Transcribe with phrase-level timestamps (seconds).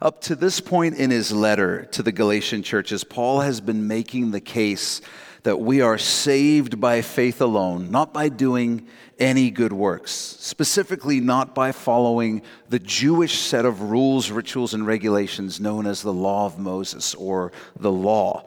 [0.00, 4.30] Up to this point in his letter to the Galatian churches, Paul has been making
[4.30, 5.00] the case
[5.42, 8.86] that we are saved by faith alone, not by doing
[9.18, 15.58] any good works, specifically, not by following the Jewish set of rules, rituals, and regulations
[15.58, 18.46] known as the Law of Moses or the Law.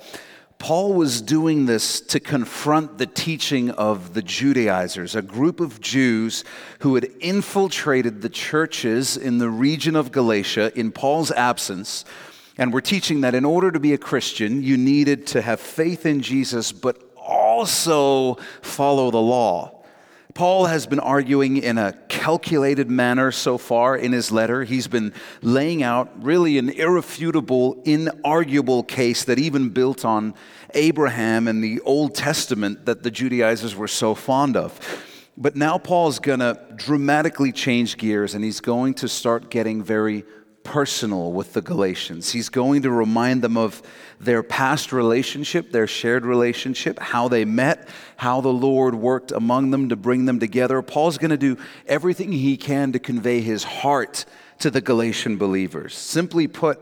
[0.61, 6.43] Paul was doing this to confront the teaching of the Judaizers, a group of Jews
[6.81, 12.05] who had infiltrated the churches in the region of Galatia in Paul's absence
[12.59, 16.05] and were teaching that in order to be a Christian, you needed to have faith
[16.05, 19.80] in Jesus, but also follow the law.
[20.33, 24.63] Paul has been arguing in a calculated manner so far in his letter.
[24.63, 30.33] He's been laying out really an irrefutable, inarguable case that even built on
[30.73, 34.79] Abraham and the Old Testament that the Judaizers were so fond of.
[35.37, 40.23] But now Paul's going to dramatically change gears and he's going to start getting very
[40.63, 42.31] personal with the Galatians.
[42.31, 43.81] He's going to remind them of
[44.19, 49.89] their past relationship, their shared relationship, how they met, how the Lord worked among them
[49.89, 50.81] to bring them together.
[50.81, 54.25] Paul's going to do everything he can to convey his heart
[54.59, 55.95] to the Galatian believers.
[55.95, 56.79] Simply put,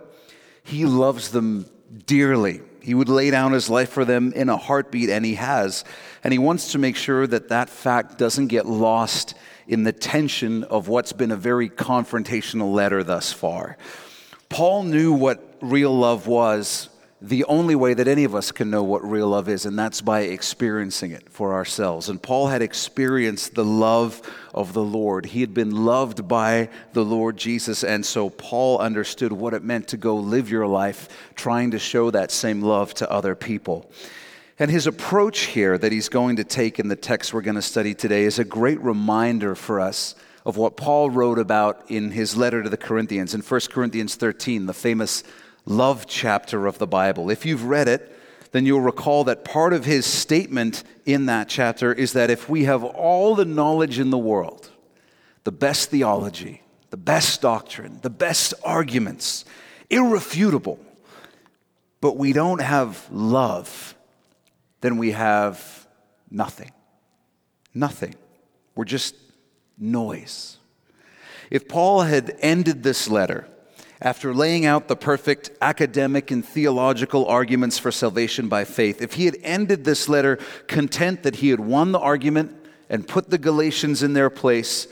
[0.63, 1.65] he loves them
[2.05, 2.61] dearly.
[2.81, 5.83] He would lay down his life for them in a heartbeat, and he has.
[6.23, 9.35] And he wants to make sure that that fact doesn't get lost
[9.69, 13.77] in the tension of what's been a very confrontational letter thus far.
[14.49, 16.89] Paul knew what real love was
[17.21, 20.01] the only way that any of us can know what real love is, and that's
[20.01, 22.09] by experiencing it for ourselves.
[22.09, 24.21] And Paul had experienced the love
[24.55, 25.27] of the Lord.
[25.27, 29.89] He had been loved by the Lord Jesus, and so Paul understood what it meant
[29.89, 33.91] to go live your life trying to show that same love to other people.
[34.61, 37.61] And his approach here that he's going to take in the text we're going to
[37.61, 42.35] study today is a great reminder for us of what Paul wrote about in his
[42.35, 45.23] letter to the Corinthians in 1 Corinthians 13, the famous
[45.65, 47.29] love chapter of the Bible.
[47.29, 48.13] If you've read it,
[48.51, 52.65] then you'll recall that part of his statement in that chapter is that if we
[52.65, 54.69] have all the knowledge in the world,
[55.45, 59.45] the best theology, the best doctrine, the best arguments,
[59.89, 60.79] irrefutable,
[62.01, 63.95] but we don't have love,
[64.81, 65.87] then we have
[66.29, 66.71] nothing.
[67.73, 68.15] Nothing.
[68.75, 69.15] We're just
[69.77, 70.57] noise.
[71.49, 73.47] If Paul had ended this letter
[74.01, 79.25] after laying out the perfect academic and theological arguments for salvation by faith, if he
[79.25, 82.55] had ended this letter content that he had won the argument
[82.89, 84.87] and put the Galatians in their place,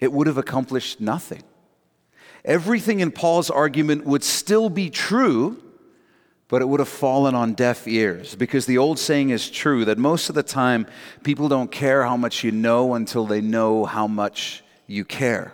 [0.00, 1.42] it would have accomplished nothing.
[2.44, 5.62] Everything in Paul's argument would still be true
[6.50, 9.96] but it would have fallen on deaf ears because the old saying is true that
[9.96, 10.84] most of the time
[11.22, 15.52] people don't care how much you know until they know how much you care.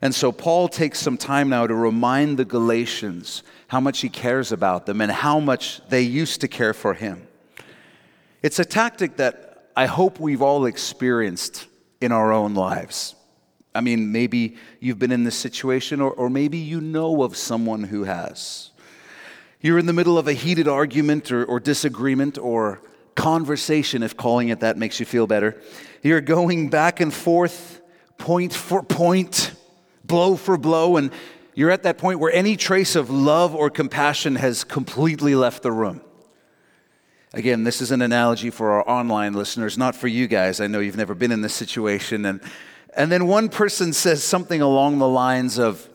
[0.00, 4.52] And so Paul takes some time now to remind the Galatians how much he cares
[4.52, 7.26] about them and how much they used to care for him.
[8.42, 11.66] It's a tactic that I hope we've all experienced
[12.00, 13.16] in our own lives.
[13.74, 17.84] I mean, maybe you've been in this situation, or, or maybe you know of someone
[17.84, 18.71] who has.
[19.62, 22.82] You're in the middle of a heated argument or, or disagreement or
[23.14, 25.62] conversation, if calling it that makes you feel better.
[26.02, 27.80] You're going back and forth,
[28.18, 29.52] point for point,
[30.04, 31.12] blow for blow, and
[31.54, 35.70] you're at that point where any trace of love or compassion has completely left the
[35.70, 36.00] room.
[37.32, 40.60] Again, this is an analogy for our online listeners, not for you guys.
[40.60, 42.26] I know you've never been in this situation.
[42.26, 42.40] And,
[42.96, 45.88] and then one person says something along the lines of,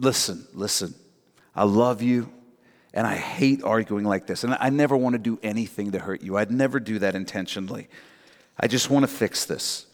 [0.00, 0.94] Listen, listen,
[1.56, 2.32] I love you.
[2.98, 4.42] And I hate arguing like this.
[4.42, 6.36] And I never want to do anything to hurt you.
[6.36, 7.86] I'd never do that intentionally.
[8.58, 9.86] I just want to fix this.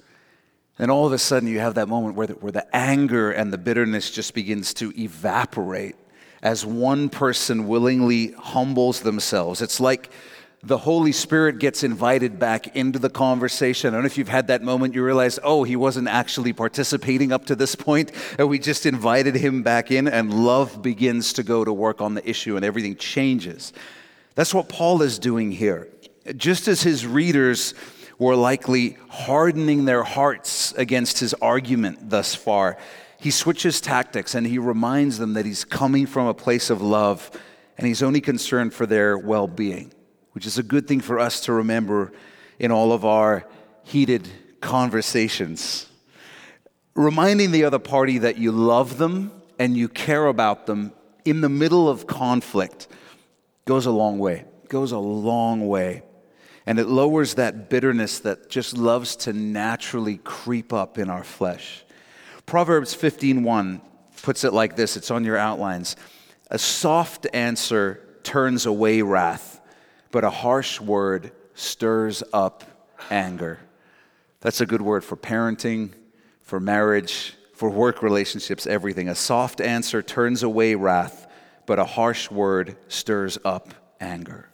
[0.78, 3.52] And all of a sudden, you have that moment where the, where the anger and
[3.52, 5.96] the bitterness just begins to evaporate
[6.42, 9.60] as one person willingly humbles themselves.
[9.60, 10.10] It's like
[10.66, 13.88] the Holy Spirit gets invited back into the conversation.
[13.88, 17.32] I don't know if you've had that moment you realize, oh, he wasn't actually participating
[17.32, 21.42] up to this point, and we just invited him back in, and love begins to
[21.42, 23.74] go to work on the issue, and everything changes.
[24.36, 25.88] That's what Paul is doing here.
[26.36, 27.74] Just as his readers
[28.18, 32.78] were likely hardening their hearts against his argument thus far,
[33.18, 37.30] he switches tactics and he reminds them that he's coming from a place of love
[37.76, 39.92] and he's only concerned for their well being
[40.34, 42.12] which is a good thing for us to remember
[42.58, 43.46] in all of our
[43.82, 44.28] heated
[44.60, 45.86] conversations.
[46.94, 50.92] Reminding the other party that you love them and you care about them
[51.24, 52.86] in the middle of conflict
[53.64, 54.44] goes a long way.
[54.68, 56.02] Goes a long way.
[56.66, 61.84] And it lowers that bitterness that just loves to naturally creep up in our flesh.
[62.46, 63.80] Proverbs 15:1
[64.22, 65.96] puts it like this it's on your outlines.
[66.50, 69.53] A soft answer turns away wrath,
[70.14, 72.62] but a harsh word stirs up
[73.10, 73.58] anger.
[74.42, 75.90] That's a good word for parenting,
[76.40, 79.08] for marriage, for work relationships, everything.
[79.08, 81.26] A soft answer turns away wrath,
[81.66, 84.48] but a harsh word stirs up anger.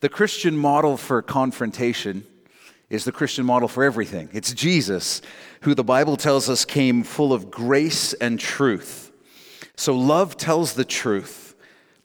[0.00, 2.24] The Christian model for confrontation
[2.90, 4.30] is the Christian model for everything.
[4.32, 5.22] It's Jesus,
[5.60, 9.12] who the Bible tells us came full of grace and truth.
[9.76, 11.45] So love tells the truth,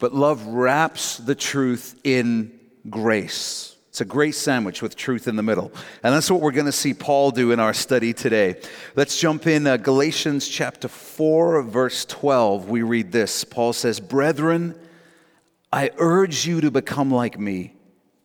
[0.02, 2.60] but love wraps the truth in
[2.90, 3.78] grace.
[3.90, 5.72] It's a great sandwich with truth in the middle.
[6.02, 8.60] And that's what we're going to see Paul do in our study today.
[8.96, 12.68] Let's jump in uh, Galatians chapter 4, verse 12.
[12.68, 14.74] We read this Paul says, Brethren,
[15.72, 17.76] I urge you to become like me,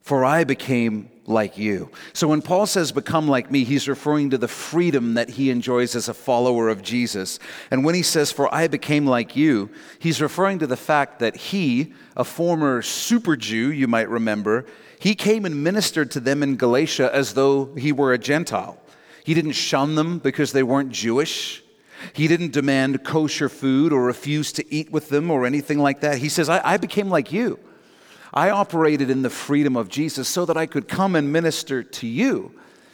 [0.01, 1.91] for I became like you.
[2.13, 5.95] So when Paul says become like me, he's referring to the freedom that he enjoys
[5.95, 7.39] as a follower of Jesus.
[7.71, 11.37] And when he says, For I became like you, he's referring to the fact that
[11.37, 14.67] he, a former super Jew, you might remember,
[14.99, 18.81] he came and ministered to them in Galatia as though he were a Gentile.
[19.25, 21.63] He didn't shun them because they weren't Jewish.
[22.13, 26.19] He didn't demand kosher food or refuse to eat with them or anything like that.
[26.19, 27.59] He says, I, I became like you.
[28.37, 32.07] I operated in the freedom of Jesus so that I could come and minister to
[32.07, 32.53] you.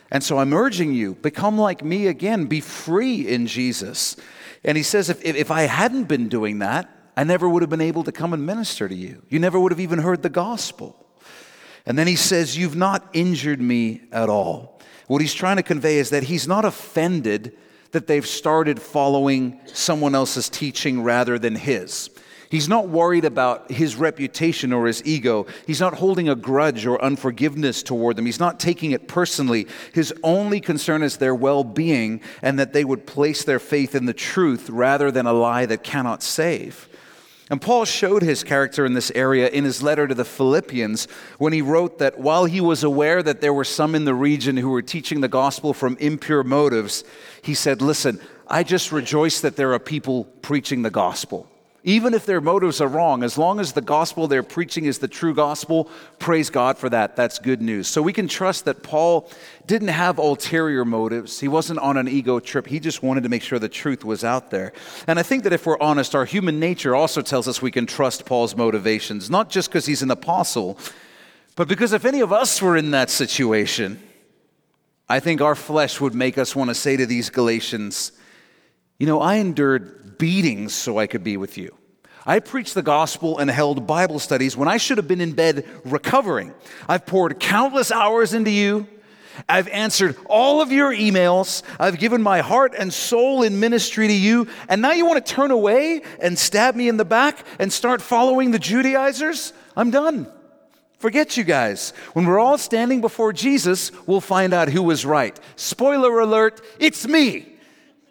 [0.08, 4.14] And so I'm urging you, become like me again, be free in Jesus.
[4.62, 7.80] And he says, if, if I hadn't been doing that, I never would have been
[7.80, 9.22] able to come and minister to you.
[9.28, 10.96] You never would have even heard the gospel.
[11.86, 14.80] And then he says, You've not injured me at all.
[15.08, 17.56] What he's trying to convey is that he's not offended
[17.90, 22.08] that they've started following someone else's teaching rather than his.
[22.52, 25.46] He's not worried about his reputation or his ego.
[25.66, 28.26] He's not holding a grudge or unforgiveness toward them.
[28.26, 29.66] He's not taking it personally.
[29.94, 34.04] His only concern is their well being and that they would place their faith in
[34.04, 36.90] the truth rather than a lie that cannot save.
[37.48, 41.08] And Paul showed his character in this area in his letter to the Philippians
[41.38, 44.58] when he wrote that while he was aware that there were some in the region
[44.58, 47.02] who were teaching the gospel from impure motives,
[47.40, 51.48] he said, Listen, I just rejoice that there are people preaching the gospel.
[51.84, 55.08] Even if their motives are wrong, as long as the gospel they're preaching is the
[55.08, 55.90] true gospel,
[56.20, 57.16] praise God for that.
[57.16, 57.88] That's good news.
[57.88, 59.28] So we can trust that Paul
[59.66, 61.40] didn't have ulterior motives.
[61.40, 62.68] He wasn't on an ego trip.
[62.68, 64.72] He just wanted to make sure the truth was out there.
[65.08, 67.86] And I think that if we're honest, our human nature also tells us we can
[67.86, 70.78] trust Paul's motivations, not just because he's an apostle,
[71.56, 74.00] but because if any of us were in that situation,
[75.08, 78.12] I think our flesh would make us want to say to these Galatians,
[79.02, 81.74] you know, I endured beatings so I could be with you.
[82.24, 85.66] I preached the gospel and held Bible studies when I should have been in bed
[85.84, 86.54] recovering.
[86.88, 88.86] I've poured countless hours into you.
[89.48, 91.64] I've answered all of your emails.
[91.80, 94.46] I've given my heart and soul in ministry to you.
[94.68, 98.00] And now you want to turn away and stab me in the back and start
[98.00, 99.52] following the Judaizers?
[99.76, 100.28] I'm done.
[101.00, 101.92] Forget you guys.
[102.12, 105.36] When we're all standing before Jesus, we'll find out who was right.
[105.56, 107.51] Spoiler alert, it's me.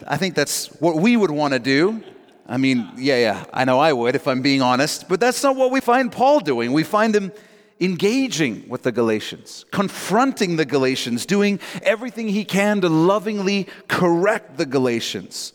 [0.07, 2.03] I think that's what we would want to do.
[2.47, 5.55] I mean, yeah, yeah, I know I would if I'm being honest, but that's not
[5.55, 6.73] what we find Paul doing.
[6.73, 7.31] We find him
[7.79, 14.65] engaging with the Galatians, confronting the Galatians, doing everything he can to lovingly correct the
[14.65, 15.53] Galatians.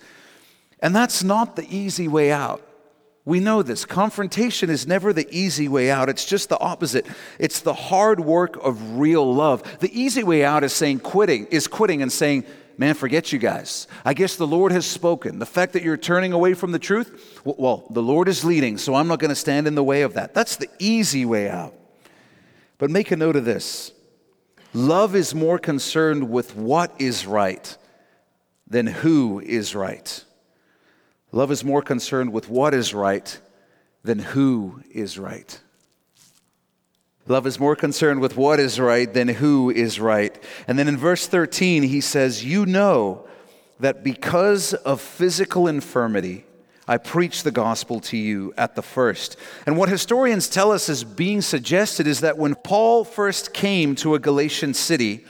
[0.81, 2.63] And that's not the easy way out.
[3.25, 3.85] We know this.
[3.85, 6.09] Confrontation is never the easy way out.
[6.09, 7.07] It's just the opposite.
[7.39, 9.81] It's the hard work of real love.
[9.81, 12.45] The easy way out is saying quitting, is quitting and saying,
[12.79, 13.87] man, forget you guys.
[14.05, 15.39] I guess the Lord has spoken.
[15.39, 18.95] The fact that you're turning away from the truth, well, the Lord is leading, so
[18.95, 20.35] I'm not going to stand in the way of that.
[20.35, 21.75] That's the easy way out.
[22.79, 23.93] But make a note of this
[24.73, 27.77] love is more concerned with what is right
[28.67, 30.25] than who is right.
[31.33, 33.41] Love is more concerned with what is right
[34.05, 35.61] than who is right.
[37.29, 40.41] Love is more concerned with what is right than who is right.
[40.69, 43.27] And then in verse 13, he says, You know
[43.81, 46.45] that because of physical infirmity,
[46.89, 49.37] I preached the gospel to you at the first.
[49.67, 54.15] And what historians tell us is being suggested is that when Paul first came to
[54.15, 55.25] a Galatian city,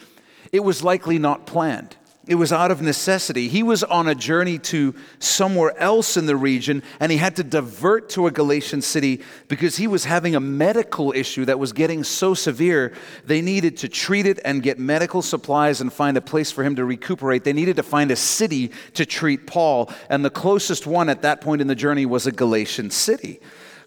[0.53, 1.97] it was likely not planned.
[2.27, 3.47] It was out of necessity.
[3.47, 7.45] He was on a journey to somewhere else in the region, and he had to
[7.45, 12.03] divert to a Galatian city because he was having a medical issue that was getting
[12.03, 12.93] so severe,
[13.25, 16.75] they needed to treat it and get medical supplies and find a place for him
[16.75, 17.45] to recuperate.
[17.45, 21.41] They needed to find a city to treat Paul, and the closest one at that
[21.41, 23.41] point in the journey was a Galatian city.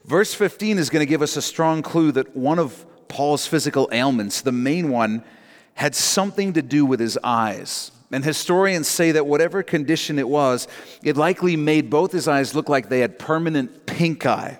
[0.05, 3.89] Verse 15 is going to give us a strong clue that one of Paul's physical
[3.91, 5.25] ailments, the main one,
[5.73, 7.91] had something to do with his eyes.
[8.11, 10.67] And historians say that whatever condition it was,
[11.03, 14.59] it likely made both his eyes look like they had permanent pink eye.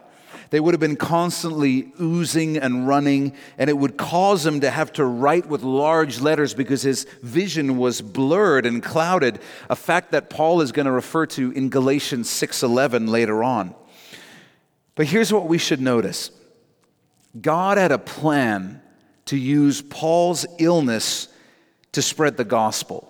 [0.52, 4.92] They would have been constantly oozing and running, and it would cause him to have
[4.94, 9.40] to write with large letters because his vision was blurred and clouded,
[9.70, 13.76] a fact that Paul is going to refer to in Galatians 6:11 later on.
[14.96, 16.32] But here's what we should notice.
[17.40, 18.82] God had a plan
[19.26, 21.28] to use Paul's illness
[21.92, 23.09] to spread the gospel.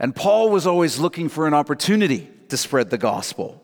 [0.00, 3.62] And Paul was always looking for an opportunity to spread the gospel.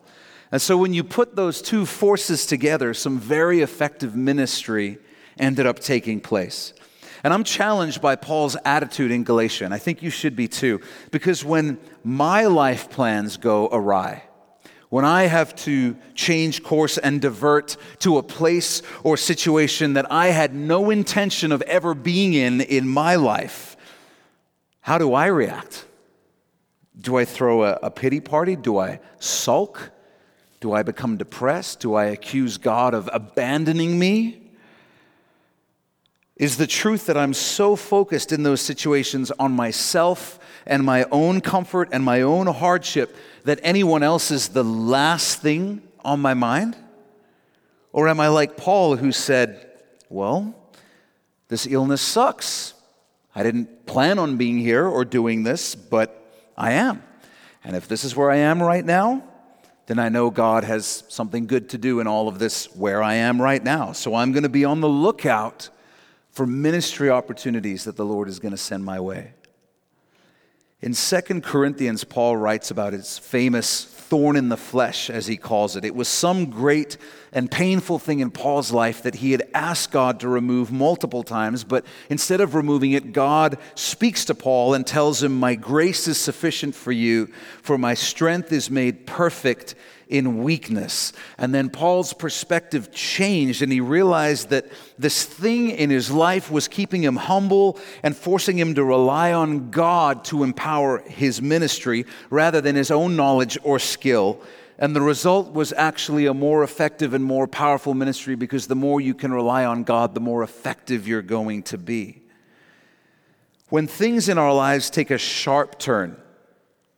[0.52, 4.98] And so when you put those two forces together, some very effective ministry
[5.38, 6.74] ended up taking place.
[7.24, 10.80] And I'm challenged by Paul's attitude in Galatia, and I think you should be too,
[11.10, 14.22] because when my life plans go awry,
[14.90, 20.28] when I have to change course and divert to a place or situation that I
[20.28, 23.76] had no intention of ever being in in my life,
[24.82, 25.85] how do I react?
[26.98, 28.56] Do I throw a, a pity party?
[28.56, 29.90] Do I sulk?
[30.60, 31.80] Do I become depressed?
[31.80, 34.42] Do I accuse God of abandoning me?
[36.36, 41.40] Is the truth that I'm so focused in those situations on myself and my own
[41.40, 46.76] comfort and my own hardship that anyone else is the last thing on my mind?
[47.92, 49.70] Or am I like Paul who said,
[50.10, 50.54] Well,
[51.48, 52.74] this illness sucks.
[53.34, 56.15] I didn't plan on being here or doing this, but
[56.56, 57.02] I am.
[57.64, 59.22] And if this is where I am right now,
[59.86, 63.14] then I know God has something good to do in all of this where I
[63.14, 63.92] am right now.
[63.92, 65.70] So I'm going to be on the lookout
[66.30, 69.32] for ministry opportunities that the Lord is going to send my way.
[70.82, 75.74] In 2 Corinthians, Paul writes about his famous thorn in the flesh, as he calls
[75.74, 75.84] it.
[75.84, 76.98] It was some great
[77.36, 81.64] and painful thing in Paul's life that he had asked God to remove multiple times,
[81.64, 86.16] but instead of removing it, God speaks to Paul and tells him, My grace is
[86.16, 87.26] sufficient for you,
[87.60, 89.74] for my strength is made perfect
[90.08, 91.12] in weakness.
[91.36, 96.68] And then Paul's perspective changed, and he realized that this thing in his life was
[96.68, 102.62] keeping him humble and forcing him to rely on God to empower his ministry rather
[102.62, 104.40] than his own knowledge or skill.
[104.78, 109.00] And the result was actually a more effective and more powerful ministry because the more
[109.00, 112.22] you can rely on God, the more effective you're going to be.
[113.68, 116.20] When things in our lives take a sharp turn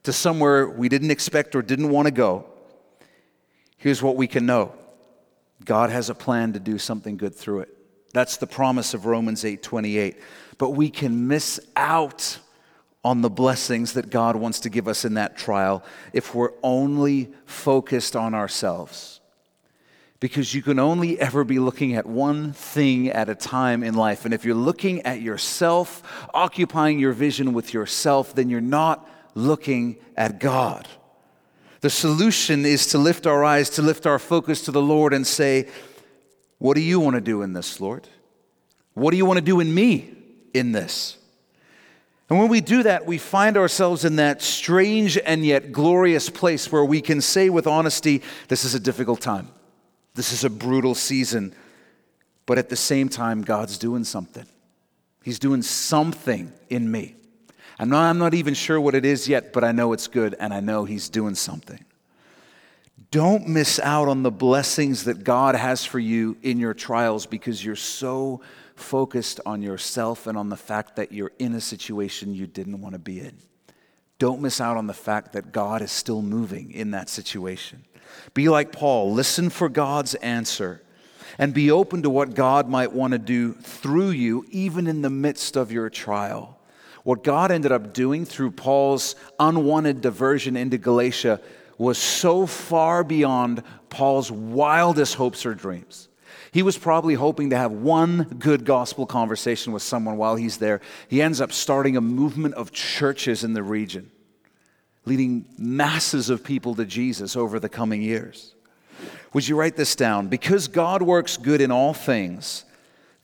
[0.02, 2.46] to somewhere we didn't expect or didn't want to go,
[3.76, 4.74] here's what we can know
[5.64, 7.74] God has a plan to do something good through it.
[8.12, 10.16] That's the promise of Romans 8 28.
[10.58, 12.38] But we can miss out
[13.04, 17.30] on the blessings that God wants to give us in that trial if we're only
[17.46, 19.20] focused on ourselves.
[20.20, 24.24] Because you can only ever be looking at one thing at a time in life.
[24.24, 26.02] And if you're looking at yourself,
[26.34, 30.88] occupying your vision with yourself, then you're not looking at God.
[31.80, 35.24] The solution is to lift our eyes, to lift our focus to the Lord and
[35.24, 35.68] say,
[36.58, 38.08] What do you want to do in this, Lord?
[38.94, 40.12] What do you want to do in me
[40.52, 41.17] in this?
[42.28, 46.70] And when we do that, we find ourselves in that strange and yet glorious place
[46.70, 49.48] where we can say with honesty, This is a difficult time.
[50.14, 51.54] This is a brutal season.
[52.44, 54.46] But at the same time, God's doing something.
[55.22, 57.14] He's doing something in me.
[57.78, 60.34] I'm not, I'm not even sure what it is yet, but I know it's good
[60.38, 61.84] and I know He's doing something.
[63.10, 67.64] Don't miss out on the blessings that God has for you in your trials because
[67.64, 68.42] you're so
[68.78, 72.94] focused on yourself and on the fact that you're in a situation you didn't want
[72.94, 73.36] to be in.
[74.18, 77.84] Don't miss out on the fact that God is still moving in that situation.
[78.34, 80.82] Be like Paul, listen for God's answer
[81.38, 85.10] and be open to what God might want to do through you, even in the
[85.10, 86.58] midst of your trial.
[87.04, 91.40] What God ended up doing through Paul's unwanted diversion into Galatia
[91.76, 96.07] was so far beyond Paul's wildest hopes or dreams.
[96.50, 100.80] He was probably hoping to have one good gospel conversation with someone while he's there.
[101.08, 104.10] He ends up starting a movement of churches in the region,
[105.04, 108.54] leading masses of people to Jesus over the coming years.
[109.34, 110.28] Would you write this down?
[110.28, 112.64] Because God works good in all things,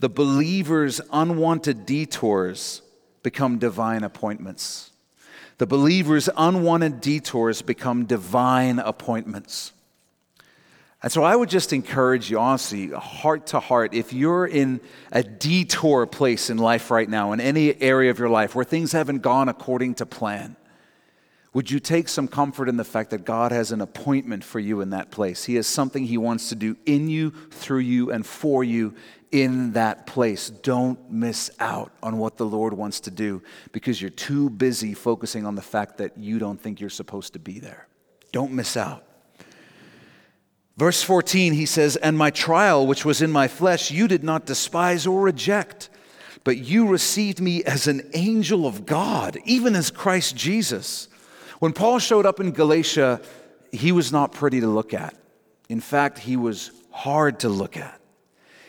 [0.01, 2.83] the believer's unwanted detours
[3.23, 4.91] become divine appointments.
[5.59, 9.73] The believer's unwanted detours become divine appointments.
[11.05, 14.81] And so I would just encourage you, honestly, heart to heart, if you're in
[15.13, 18.93] a detour place in life right now, in any area of your life where things
[18.93, 20.57] haven't gone according to plan,
[21.53, 24.81] would you take some comfort in the fact that God has an appointment for you
[24.81, 25.45] in that place?
[25.45, 28.95] He has something He wants to do in you, through you, and for you
[29.31, 30.49] in that place.
[30.49, 33.43] Don't miss out on what the Lord wants to do
[33.73, 37.39] because you're too busy focusing on the fact that you don't think you're supposed to
[37.39, 37.89] be there.
[38.33, 39.07] Don't miss out.
[40.77, 44.45] Verse 14, he says, And my trial, which was in my flesh, you did not
[44.45, 45.89] despise or reject,
[46.43, 51.09] but you received me as an angel of God, even as Christ Jesus.
[51.61, 53.21] When Paul showed up in Galatia,
[53.71, 55.17] he was not pretty to look at.
[55.69, 58.01] In fact, he was hard to look at.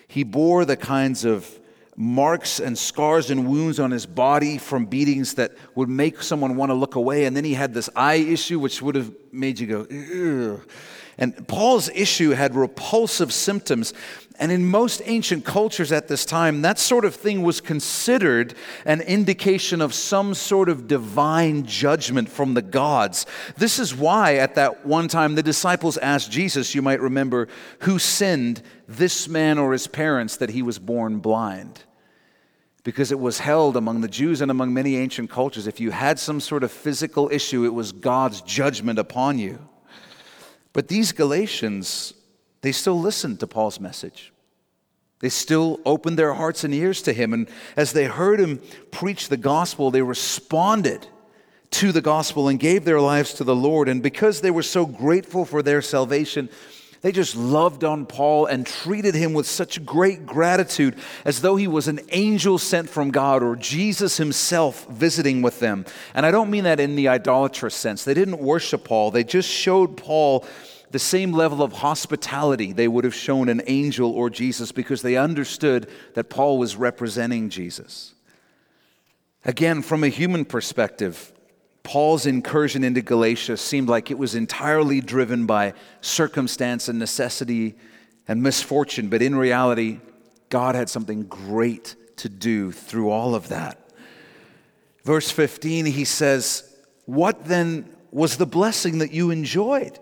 [0.07, 1.49] He bore the kinds of
[1.97, 6.69] marks and scars and wounds on his body from beatings that would make someone want
[6.69, 7.25] to look away.
[7.25, 10.69] And then he had this eye issue, which would have made you go, Ugh.
[11.17, 13.93] And Paul's issue had repulsive symptoms.
[14.37, 18.53] And in most ancient cultures at this time, that sort of thing was considered
[18.83, 23.25] an indication of some sort of divine judgment from the gods.
[23.55, 27.47] This is why, at that one time, the disciples asked Jesus, you might remember,
[27.79, 31.83] who sinned, this man or his parents, that he was born blind?
[32.83, 36.19] Because it was held among the Jews and among many ancient cultures, if you had
[36.19, 39.69] some sort of physical issue, it was God's judgment upon you.
[40.75, 42.13] But these Galatians,
[42.59, 44.33] they still listened to Paul's message.
[45.19, 47.31] They still opened their hearts and ears to him.
[47.31, 51.07] And as they heard him preach the gospel, they responded
[51.71, 53.87] to the gospel and gave their lives to the Lord.
[53.87, 56.49] And because they were so grateful for their salvation,
[57.05, 61.67] they just loved on Paul and treated him with such great gratitude as though he
[61.67, 65.85] was an angel sent from God or Jesus himself visiting with them.
[66.15, 68.03] And I don't mean that in the idolatrous sense.
[68.03, 70.47] They didn't worship Paul, they just showed Paul
[70.89, 75.15] the same level of hospitality they would have shown an angel or Jesus because they
[75.15, 78.15] understood that Paul was representing Jesus.
[79.43, 81.31] Again, from a human perspective,
[81.85, 87.75] Paul's incursion into Galatia seemed like it was entirely driven by circumstance and necessity
[88.27, 89.99] and misfortune, but in reality,
[90.49, 93.89] God had something great to do through all of that.
[95.03, 96.75] Verse 15, he says,
[97.05, 99.99] What then was the blessing that you enjoyed?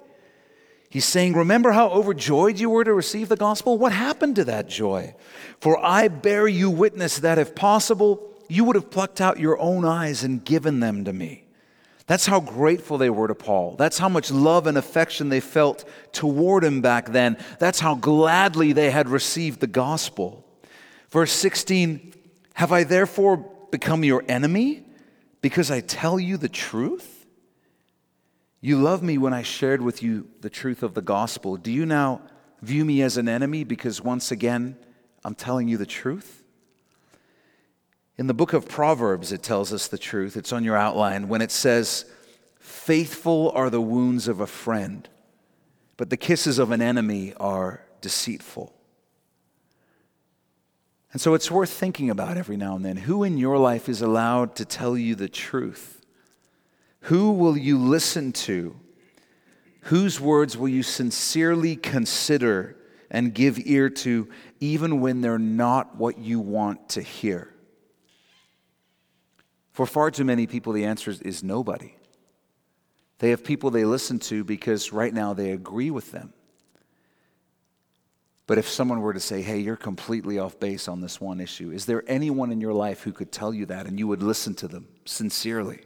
[0.90, 3.78] He's saying, Remember how overjoyed you were to receive the gospel?
[3.78, 5.16] What happened to that joy?
[5.60, 9.84] For I bear you witness that if possible, you would have plucked out your own
[9.84, 11.42] eyes and given them to me.
[12.06, 13.76] That's how grateful they were to Paul.
[13.78, 17.38] That's how much love and affection they felt toward him back then.
[17.60, 20.46] That's how gladly they had received the gospel.
[21.10, 22.13] Verse 16
[22.56, 23.38] Have I therefore
[23.72, 24.84] become your enemy
[25.42, 27.26] because I tell you the truth?
[28.60, 31.58] You loved me when I shared with you the truth of the gospel.
[31.58, 32.22] Do you now
[32.62, 34.78] view me as an enemy because once again
[35.24, 36.42] I'm telling you the truth?
[38.17, 40.38] In the book of Proverbs, it tells us the truth.
[40.38, 42.06] It's on your outline when it says,
[42.60, 45.08] Faithful are the wounds of a friend,
[45.97, 48.73] but the kisses of an enemy are deceitful.
[51.12, 52.97] And so it's worth thinking about every now and then.
[52.97, 56.04] Who in your life is allowed to tell you the truth?
[57.02, 58.76] Who will you listen to?
[59.82, 62.78] Whose words will you sincerely consider
[63.12, 67.53] and give ear to, even when they're not what you want to hear?
[69.74, 71.96] For far too many people, the answer is nobody.
[73.18, 76.32] They have people they listen to because right now they agree with them.
[78.46, 81.72] But if someone were to say, hey, you're completely off base on this one issue,
[81.72, 84.54] is there anyone in your life who could tell you that and you would listen
[84.56, 85.80] to them sincerely?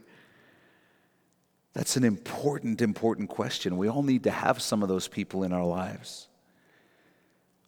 [1.72, 3.76] That's an important, important question.
[3.76, 6.26] We all need to have some of those people in our lives.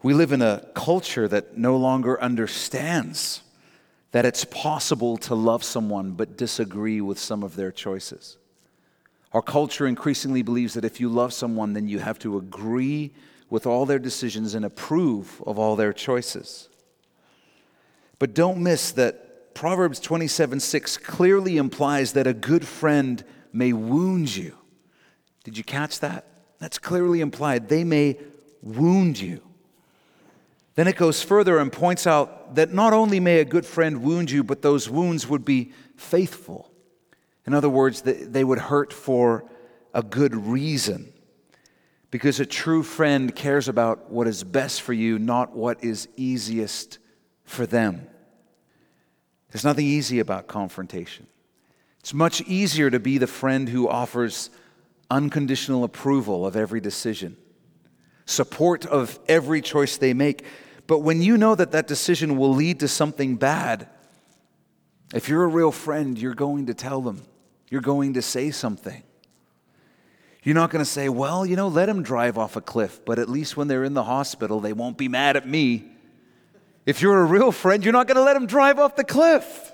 [0.02, 3.42] We live in a culture that no longer understands
[4.12, 8.38] that it's possible to love someone but disagree with some of their choices.
[9.32, 13.12] Our culture increasingly believes that if you love someone, then you have to agree
[13.48, 16.68] with all their decisions and approve of all their choices.
[18.18, 24.34] But don't miss that Proverbs 27 6 clearly implies that a good friend may wound
[24.34, 24.56] you.
[25.44, 26.26] Did you catch that?
[26.58, 27.68] That's clearly implied.
[27.68, 28.18] They may
[28.62, 29.42] wound you.
[30.74, 34.30] Then it goes further and points out that not only may a good friend wound
[34.30, 36.70] you, but those wounds would be faithful.
[37.46, 39.44] In other words, they would hurt for
[39.94, 41.12] a good reason.
[42.10, 46.98] Because a true friend cares about what is best for you, not what is easiest
[47.44, 48.06] for them.
[49.50, 51.26] There's nothing easy about confrontation.
[52.00, 54.50] It's much easier to be the friend who offers
[55.10, 57.36] unconditional approval of every decision
[58.30, 60.44] support of every choice they make.
[60.90, 63.86] But when you know that that decision will lead to something bad,
[65.14, 67.22] if you're a real friend, you're going to tell them,
[67.68, 69.04] you're going to say something.
[70.42, 73.20] You're not going to say, well, you know, let them drive off a cliff, but
[73.20, 75.92] at least when they're in the hospital, they won't be mad at me.
[76.86, 79.70] If you're a real friend, you're not going to let them drive off the cliff.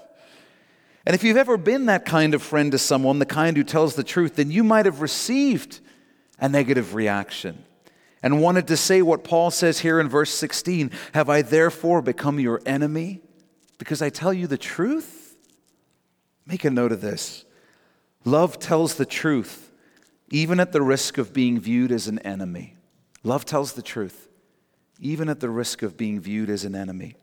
[1.06, 3.94] And if you've ever been that kind of friend to someone, the kind who tells
[3.94, 5.80] the truth, then you might have received
[6.38, 7.64] a negative reaction
[8.26, 12.40] and wanted to say what Paul says here in verse 16 Have I therefore become
[12.40, 13.20] your enemy
[13.78, 15.36] because I tell you the truth?
[16.44, 17.44] Make a note of this.
[18.24, 19.70] Love tells the truth,
[20.28, 22.74] even at the risk of being viewed as an enemy.
[23.22, 24.28] Love tells the truth,
[24.98, 27.14] even at the risk of being viewed as an enemy.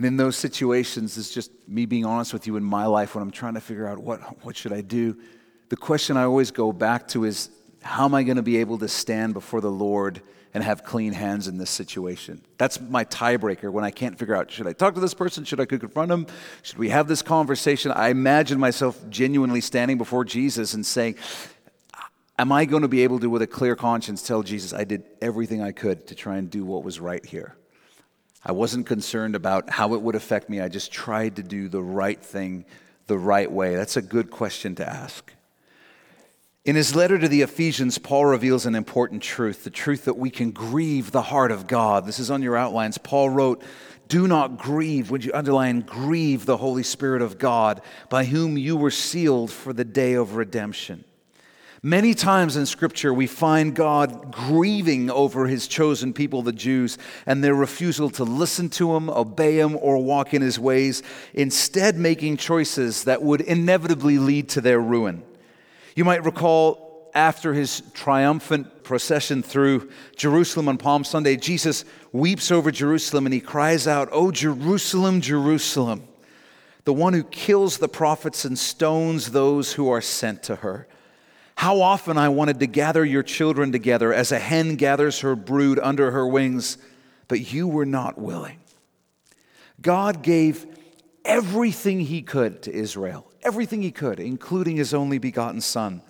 [0.00, 3.20] And in those situations, it's just me being honest with you in my life when
[3.20, 5.14] I'm trying to figure out what, what should I do.
[5.68, 7.50] The question I always go back to is
[7.82, 10.22] how am I going to be able to stand before the Lord
[10.54, 12.40] and have clean hands in this situation?
[12.56, 15.44] That's my tiebreaker when I can't figure out should I talk to this person?
[15.44, 16.26] Should I confront him?
[16.62, 17.92] Should we have this conversation?
[17.92, 21.16] I imagine myself genuinely standing before Jesus and saying,
[22.38, 25.04] Am I going to be able to, with a clear conscience, tell Jesus, I did
[25.20, 27.54] everything I could to try and do what was right here?
[28.44, 30.60] I wasn't concerned about how it would affect me.
[30.60, 32.64] I just tried to do the right thing
[33.06, 33.74] the right way.
[33.74, 35.32] That's a good question to ask.
[36.64, 40.30] In his letter to the Ephesians, Paul reveals an important truth the truth that we
[40.30, 42.06] can grieve the heart of God.
[42.06, 42.98] This is on your outlines.
[42.98, 43.62] Paul wrote,
[44.08, 48.76] Do not grieve, would you underline, grieve the Holy Spirit of God, by whom you
[48.76, 51.04] were sealed for the day of redemption.
[51.82, 57.42] Many times in Scripture, we find God grieving over his chosen people, the Jews, and
[57.42, 62.36] their refusal to listen to him, obey him, or walk in his ways, instead, making
[62.36, 65.22] choices that would inevitably lead to their ruin.
[65.96, 72.70] You might recall after his triumphant procession through Jerusalem on Palm Sunday, Jesus weeps over
[72.70, 76.06] Jerusalem and he cries out, Oh, Jerusalem, Jerusalem,
[76.84, 80.86] the one who kills the prophets and stones those who are sent to her.
[81.60, 85.78] How often I wanted to gather your children together as a hen gathers her brood
[85.78, 86.78] under her wings,
[87.28, 88.56] but you were not willing.
[89.82, 90.64] God gave
[91.22, 96.00] everything he could to Israel, everything he could, including his only begotten Son.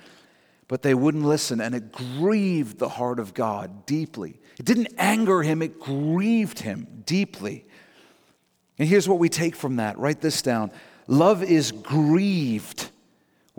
[0.69, 4.39] But they wouldn't listen, and it grieved the heart of God deeply.
[4.57, 7.67] It didn't anger him, it grieved him deeply.
[8.79, 10.71] And here's what we take from that write this down
[11.09, 12.90] love is grieved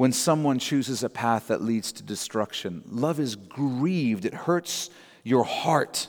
[0.02, 2.82] when someone chooses a path that leads to destruction.
[2.90, 4.90] Love is grieved, it hurts
[5.24, 6.08] your heart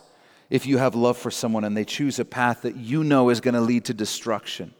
[0.49, 3.43] if you have love for someone and they choose a path that you know is
[3.43, 4.73] going to lead to destruction.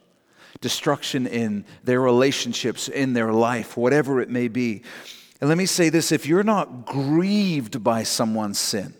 [0.61, 4.81] Destruction in their relationships, in their life, whatever it may be.
[5.39, 8.95] And let me say this if you're not grieved by someone's sin,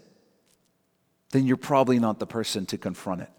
[1.31, 3.31] then you're probably not the person to confront it.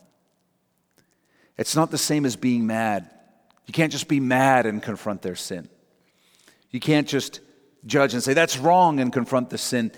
[1.56, 3.08] It's not the same as being mad.
[3.66, 5.68] You can't just be mad and confront their sin.
[6.74, 7.38] You can't just
[7.86, 9.92] judge and say, that's wrong and confront the sin.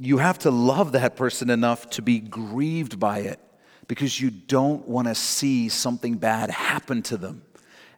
[0.00, 3.38] You have to love that person enough to be grieved by it
[3.86, 7.42] because you don't want to see something bad happen to them.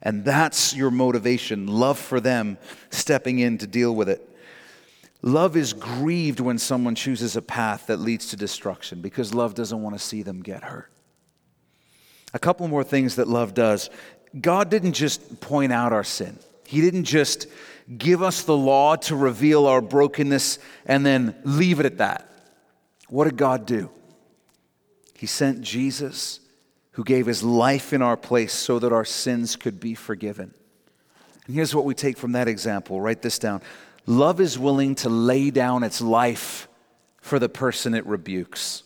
[0.03, 2.59] And that's your motivation love for them,
[2.91, 4.29] stepping in to deal with it.
[5.23, 9.83] Love is grieved when someone chooses a path that leads to destruction because love doesn't
[9.83, 10.93] want to see them get hurt.
[12.35, 13.89] A couple more things that love does.
[14.39, 17.47] God didn't just point out our sin, He didn't just
[17.99, 22.31] give us the law to reveal our brokenness, and then leave it at that.
[23.09, 23.91] What did God do?
[25.17, 26.41] He sent Jesus,
[26.93, 30.55] who gave his life in our place so that our sins could be forgiven.
[31.47, 33.63] And here's what we take from that example write this down.
[34.07, 36.69] Love is willing to lay down its life
[37.21, 38.83] for the person it rebukes.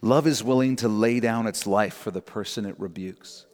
[0.00, 3.46] Love is willing to lay down its life for the person it rebukes.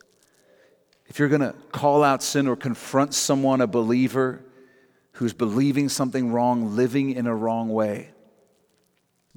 [1.07, 4.43] If you're going to call out sin or confront someone, a believer,
[5.15, 8.11] who's believing something wrong, living in a wrong way.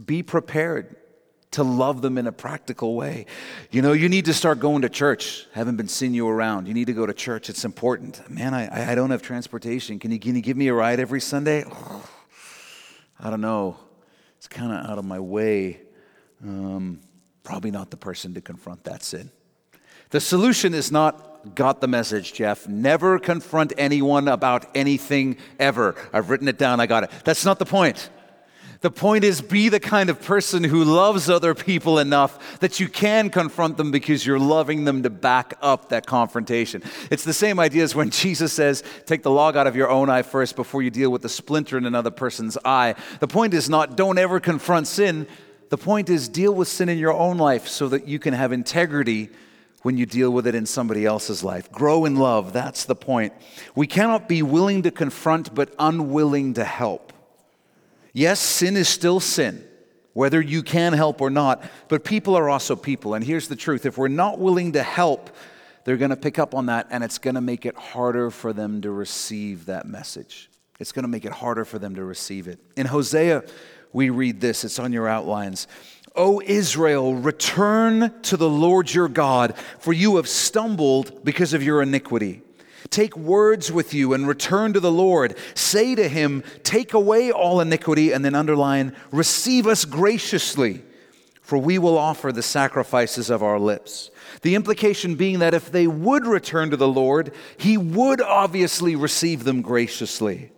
[0.04, 0.96] Be prepared
[1.52, 3.26] to love them in a practical way.
[3.72, 5.46] You know, you need to start going to church.
[5.54, 6.68] Haven't been seeing you around.
[6.68, 7.50] You need to go to church.
[7.50, 8.30] It's important.
[8.30, 10.00] Man, I, I don't have transportation.
[10.00, 11.64] Can you, can you give me a ride every Sunday?
[11.66, 12.10] Oh,
[13.20, 13.78] I don't know.
[14.38, 15.82] It's kind of out of my way.
[16.44, 17.00] Um,
[17.44, 19.32] probably not the person to confront that sin.
[20.10, 22.68] The solution is not got the message, Jeff.
[22.68, 25.96] Never confront anyone about anything ever.
[26.14, 27.12] I've written it down, I got it.
[27.24, 28.10] That's not the point.
[28.82, 32.88] The point is, be the kind of person who loves other people enough that you
[32.88, 36.84] can confront them because you're loving them to back up that confrontation.
[37.10, 40.10] It's the same idea as when Jesus says, Take the log out of your own
[40.10, 42.96] eye first before you deal with the splinter in another person's eye.
[43.20, 45.28] The point is not, don't ever confront sin.
[45.70, 48.52] The point is, deal with sin in your own life so that you can have
[48.52, 49.30] integrity
[49.84, 51.72] when you deal with it in somebody else's life.
[51.72, 53.34] Grow in love, that's the point.
[53.76, 57.14] We cannot be willing to confront but unwilling to help.
[58.14, 59.64] Yes, sin is still sin,
[60.14, 63.14] whether you can help or not, but people are also people.
[63.14, 65.30] And here's the truth if we're not willing to help,
[65.84, 68.52] they're going to pick up on that and it's going to make it harder for
[68.52, 70.50] them to receive that message.
[70.80, 72.60] It's going to make it harder for them to receive it.
[72.76, 73.44] In Hosea,
[73.94, 75.68] we read this, it's on your outlines.
[76.18, 81.82] O Israel, return to the Lord your God, for you have stumbled because of your
[81.82, 82.42] iniquity.
[82.90, 85.38] Take words with you and return to the Lord.
[85.54, 90.82] Say to him, Take away all iniquity, and then underline, Receive us graciously,
[91.42, 94.10] for we will offer the sacrifices of our lips.
[94.42, 99.44] The implication being that if they would return to the Lord, he would obviously receive
[99.44, 100.52] them graciously.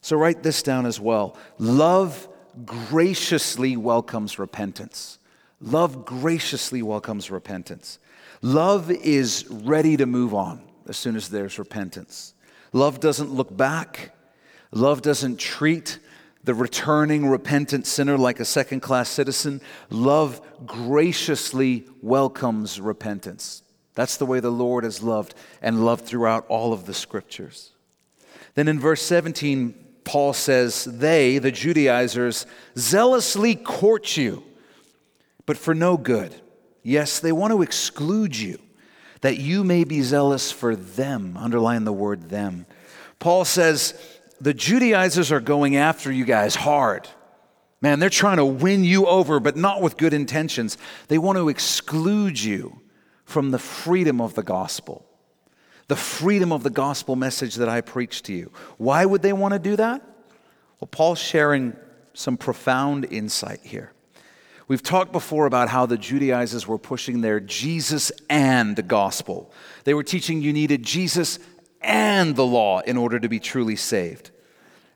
[0.00, 1.36] So write this down as well.
[1.58, 2.28] Love
[2.64, 5.18] graciously welcomes repentance.
[5.60, 7.98] Love graciously welcomes repentance.
[8.42, 12.34] Love is ready to move on as soon as there's repentance.
[12.72, 14.14] Love doesn't look back.
[14.72, 15.98] Love doesn't treat
[16.44, 19.60] the returning repentant sinner like a second class citizen.
[19.90, 23.62] Love graciously welcomes repentance.
[23.94, 27.72] That's the way the Lord has loved and loved throughout all of the scriptures.
[28.54, 29.79] Then in verse 17,
[30.10, 32.44] Paul says, They, the Judaizers,
[32.76, 34.42] zealously court you,
[35.46, 36.34] but for no good.
[36.82, 38.58] Yes, they want to exclude you,
[39.20, 41.36] that you may be zealous for them.
[41.36, 42.66] Underline the word them.
[43.20, 43.94] Paul says,
[44.40, 47.08] The Judaizers are going after you guys hard.
[47.80, 50.76] Man, they're trying to win you over, but not with good intentions.
[51.06, 52.80] They want to exclude you
[53.24, 55.06] from the freedom of the gospel
[55.90, 58.52] the freedom of the gospel message that I preach to you.
[58.78, 60.00] Why would they want to do that?
[60.78, 61.74] Well, Paul's sharing
[62.14, 63.92] some profound insight here.
[64.68, 69.52] We've talked before about how the Judaizers were pushing their Jesus and the gospel.
[69.82, 71.40] They were teaching you needed Jesus
[71.80, 74.30] and the law in order to be truly saved.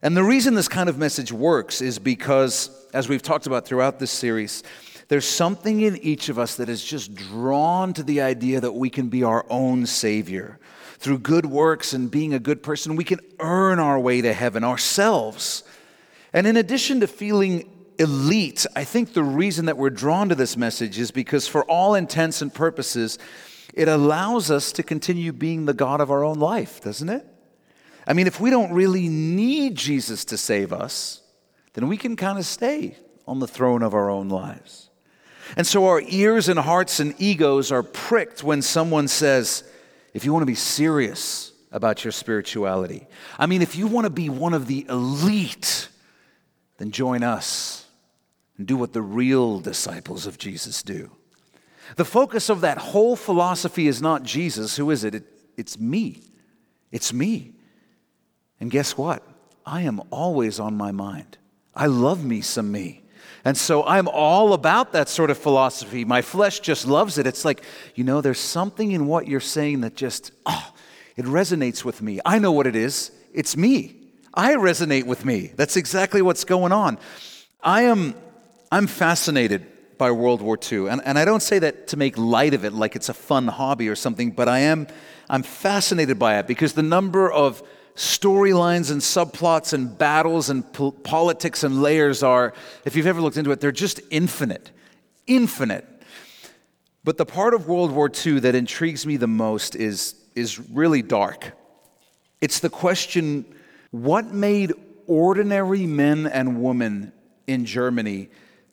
[0.00, 3.98] And the reason this kind of message works is because, as we've talked about throughout
[3.98, 4.62] this series,
[5.08, 8.90] there's something in each of us that is just drawn to the idea that we
[8.90, 10.60] can be our own Savior
[10.98, 14.64] through good works and being a good person, we can earn our way to heaven
[14.64, 15.64] ourselves.
[16.32, 20.56] And in addition to feeling elite, I think the reason that we're drawn to this
[20.56, 23.18] message is because, for all intents and purposes,
[23.72, 27.26] it allows us to continue being the God of our own life, doesn't it?
[28.06, 31.22] I mean, if we don't really need Jesus to save us,
[31.72, 34.90] then we can kind of stay on the throne of our own lives.
[35.56, 39.64] And so our ears and hearts and egos are pricked when someone says,
[40.14, 43.06] if you want to be serious about your spirituality,
[43.38, 45.88] I mean, if you want to be one of the elite,
[46.78, 47.86] then join us
[48.56, 51.10] and do what the real disciples of Jesus do.
[51.96, 54.76] The focus of that whole philosophy is not Jesus.
[54.76, 55.14] Who is it?
[55.14, 55.24] it
[55.56, 56.22] it's me.
[56.90, 57.52] It's me.
[58.60, 59.22] And guess what?
[59.66, 61.38] I am always on my mind.
[61.74, 63.02] I love me some me.
[63.44, 66.04] And so I'm all about that sort of philosophy.
[66.04, 67.26] My flesh just loves it.
[67.26, 67.62] It's like,
[67.94, 70.72] you know, there's something in what you're saying that just, oh,
[71.16, 72.20] it resonates with me.
[72.24, 73.10] I know what it is.
[73.34, 73.96] It's me.
[74.32, 75.52] I resonate with me.
[75.56, 76.98] That's exactly what's going on.
[77.62, 78.14] I am
[78.72, 79.66] I'm fascinated
[79.98, 80.88] by World War II.
[80.88, 83.46] And, and I don't say that to make light of it like it's a fun
[83.46, 84.88] hobby or something, but I am
[85.30, 87.62] I'm fascinated by it because the number of
[87.96, 92.52] storylines and subplots and battles and po- politics and layers are,
[92.84, 94.70] if you've ever looked into it, they're just infinite.
[95.26, 95.86] Infinite.
[97.04, 101.02] But the part of World War II that intrigues me the most is, is really
[101.02, 101.52] dark.
[102.40, 103.44] It's the question
[103.90, 104.72] what made
[105.06, 107.12] ordinary men and women
[107.46, 108.28] in Germany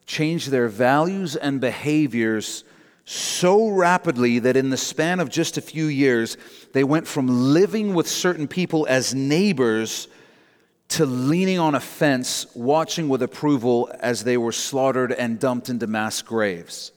[0.05, 2.63] change their values and behaviors
[3.05, 6.37] so rapidly that in the span of just a few years,
[6.73, 10.07] they went from living with certain people as neighbors
[10.89, 15.87] to leaning on a fence, watching with approval as they were slaughtered and dumped into
[15.87, 16.91] mass graves.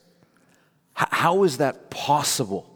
[0.99, 2.71] H- how is that possible?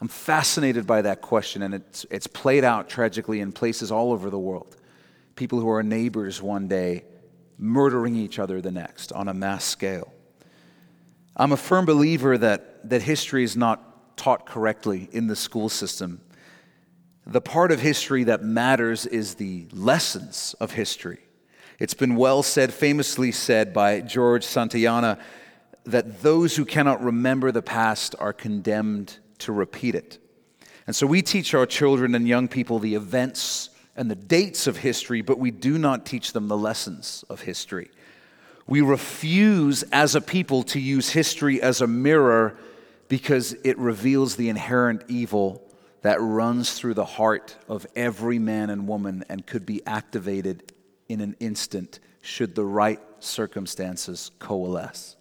[0.00, 4.28] I'm fascinated by that question, and it's, it's played out tragically in places all over
[4.28, 4.76] the world.
[5.36, 7.04] People who are neighbors one day
[7.58, 10.13] murdering each other the next on a mass scale.
[11.36, 16.20] I'm a firm believer that, that history is not taught correctly in the school system.
[17.26, 21.18] The part of history that matters is the lessons of history.
[21.80, 25.18] It's been well said, famously said by George Santayana,
[25.84, 30.18] that those who cannot remember the past are condemned to repeat it.
[30.86, 34.76] And so we teach our children and young people the events and the dates of
[34.76, 37.90] history, but we do not teach them the lessons of history.
[38.66, 42.56] We refuse as a people to use history as a mirror
[43.08, 45.62] because it reveals the inherent evil
[46.02, 50.72] that runs through the heart of every man and woman and could be activated
[51.08, 55.16] in an instant should the right circumstances coalesce.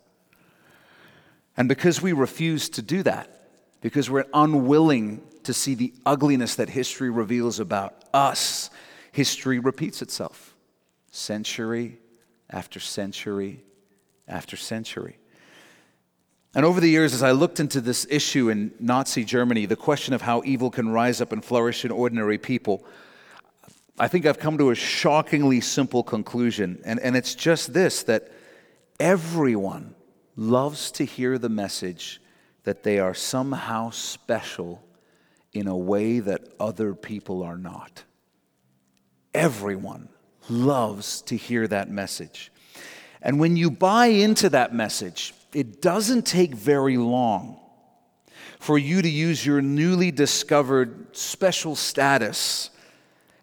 [1.56, 3.50] And because we refuse to do that,
[3.82, 8.70] because we're unwilling to see the ugliness that history reveals about us,
[9.12, 10.56] history repeats itself
[11.12, 12.00] century
[12.50, 13.64] after century
[14.28, 15.18] after century.
[16.56, 20.14] And over the years, as I looked into this issue in Nazi Germany, the question
[20.14, 22.86] of how evil can rise up and flourish in ordinary people,
[23.98, 26.82] I think I've come to a shockingly simple conclusion.
[26.86, 28.32] And, and it's just this that
[29.00, 29.96] everyone
[30.36, 32.22] loves to hear the message
[32.64, 34.84] that they are somehow special
[35.54, 38.04] in a way that other people are not.
[39.34, 40.10] Everyone
[40.50, 42.52] loves to hear that message.
[43.22, 47.60] And when you buy into that message, it doesn't take very long
[48.60, 52.70] for you to use your newly discovered special status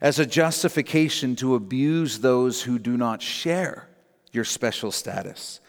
[0.00, 3.88] as a justification to abuse those who do not share
[4.32, 5.60] your special status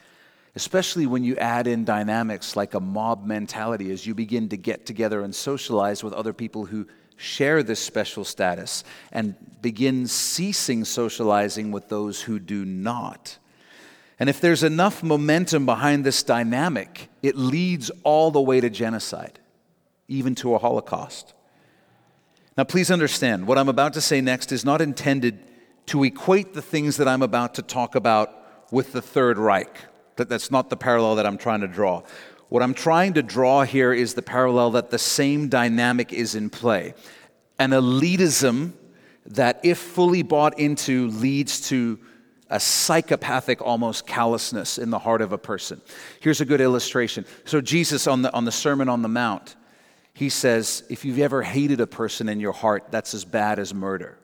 [0.55, 4.85] especially when you add in dynamics like a mob mentality as you begin to get
[4.85, 6.85] together and socialize with other people who
[7.21, 13.37] share this special status and begin ceasing socializing with those who do not.
[14.19, 19.39] And if there's enough momentum behind this dynamic, it leads all the way to genocide,
[20.07, 21.33] even to a Holocaust.
[22.57, 25.39] Now, please understand, what I'm about to say next is not intended
[25.87, 29.75] to equate the things that I'm about to talk about with the Third Reich
[30.21, 32.03] that, that's not the parallel that I'm trying to draw.
[32.51, 36.49] What I'm trying to draw here is the parallel that the same dynamic is in
[36.49, 36.95] play.
[37.57, 38.73] An elitism
[39.27, 41.97] that, if fully bought into, leads to
[42.49, 45.79] a psychopathic almost callousness in the heart of a person.
[46.19, 47.23] Here's a good illustration.
[47.45, 49.55] So, Jesus on the, on the Sermon on the Mount,
[50.13, 53.73] he says, If you've ever hated a person in your heart, that's as bad as
[53.73, 54.17] murder.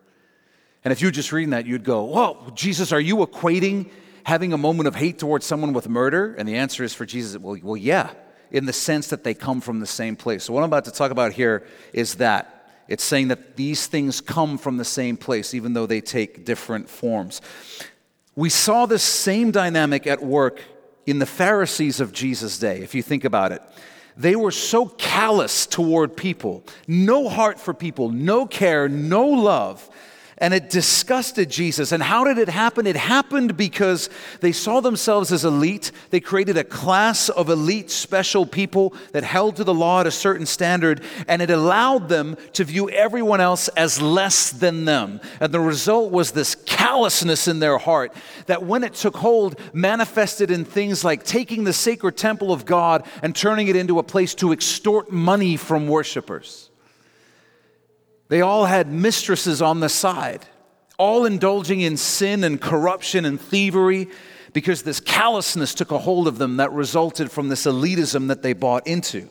[0.84, 3.90] And if you're just reading that, you'd go, Whoa, Jesus, are you equating
[4.28, 6.36] having a moment of hate towards someone with murder?
[6.38, 8.10] And the answer is for Jesus, well, well, yeah,
[8.52, 10.44] in the sense that they come from the same place.
[10.44, 14.20] So, what I'm about to talk about here is that it's saying that these things
[14.20, 17.40] come from the same place, even though they take different forms.
[18.36, 20.62] We saw this same dynamic at work
[21.06, 23.62] in the Pharisees of Jesus' day, if you think about it.
[24.18, 29.90] They were so callous toward people, no heart for people, no care, no love
[30.39, 31.91] and it disgusted Jesus.
[31.91, 32.86] And how did it happen?
[32.86, 34.10] It happened because
[34.41, 35.91] they saw themselves as elite.
[36.12, 40.12] They created a class of elite, special people that held to the law at a
[40.12, 45.21] certain standard, and it allowed them to view everyone else as less than them.
[45.39, 48.13] And the result was this callousness in their heart
[48.45, 53.06] that, when it took hold, manifested in things like taking the sacred temple of God
[53.23, 56.67] and turning it into a place to extort money from worshipers.
[58.30, 60.46] They all had mistresses on the side,
[60.98, 64.10] all indulging in sin and corruption and thievery
[64.54, 68.54] because this callousness took a hold of them that resulted from this elitism that they
[68.54, 69.30] bought into.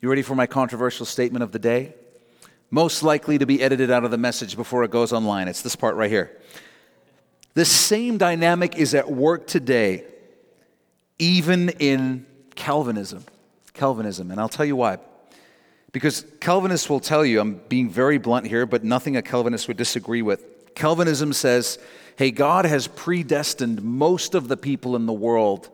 [0.00, 1.94] You ready for my controversial statement of the day?
[2.70, 5.48] Most likely to be edited out of the message before it goes online.
[5.48, 6.36] It's this part right here.
[7.54, 10.04] This same dynamic is at work today,
[11.18, 13.24] even in Calvinism.
[13.74, 14.98] Calvinism, and I'll tell you why.
[15.92, 19.76] Because Calvinists will tell you, I'm being very blunt here, but nothing a Calvinist would
[19.76, 20.74] disagree with.
[20.74, 21.78] Calvinism says,
[22.16, 25.68] hey, God has predestined most of the people in the world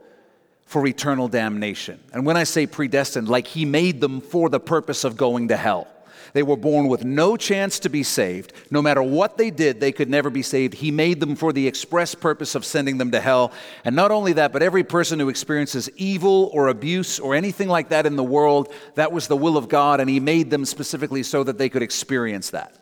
[0.67, 2.01] for eternal damnation.
[2.13, 5.57] And when I say predestined, like he made them for the purpose of going to
[5.57, 5.87] hell.
[6.33, 8.53] They were born with no chance to be saved.
[8.71, 10.75] No matter what they did, they could never be saved.
[10.75, 13.53] He made them for the express purpose of sending them to hell.
[13.85, 17.91] And not only that, but every person who experiences evil or abuse or anything like
[17.91, 21.23] that in the world, that was the will of God, and He made them specifically
[21.23, 22.75] so that they could experience that.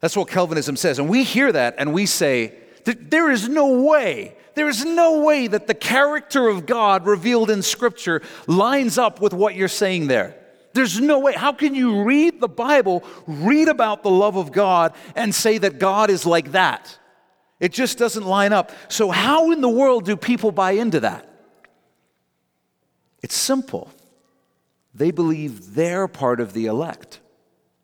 [0.00, 0.98] That's what Calvinism says.
[0.98, 5.46] And we hear that and we say, there is no way, there is no way
[5.46, 10.39] that the character of God revealed in Scripture lines up with what you're saying there.
[10.72, 11.32] There's no way.
[11.32, 15.78] How can you read the Bible, read about the love of God, and say that
[15.78, 16.96] God is like that?
[17.58, 18.70] It just doesn't line up.
[18.88, 21.28] So, how in the world do people buy into that?
[23.22, 23.90] It's simple.
[24.94, 27.20] They believe they're part of the elect.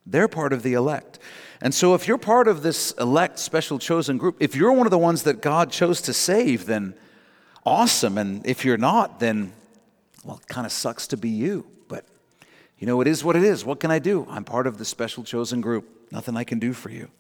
[0.07, 1.18] They're part of the elect.
[1.61, 4.93] And so, if you're part of this elect, special chosen group, if you're one of
[4.93, 6.95] the ones that God chose to save, then
[7.64, 8.16] awesome.
[8.16, 9.53] And if you're not, then,
[10.24, 11.66] well, it kind of sucks to be you
[12.79, 13.64] you know, it is what it is.
[13.64, 14.27] What can I do?
[14.29, 15.89] I'm part of the special chosen group.
[16.11, 17.11] Nothing I can do for you.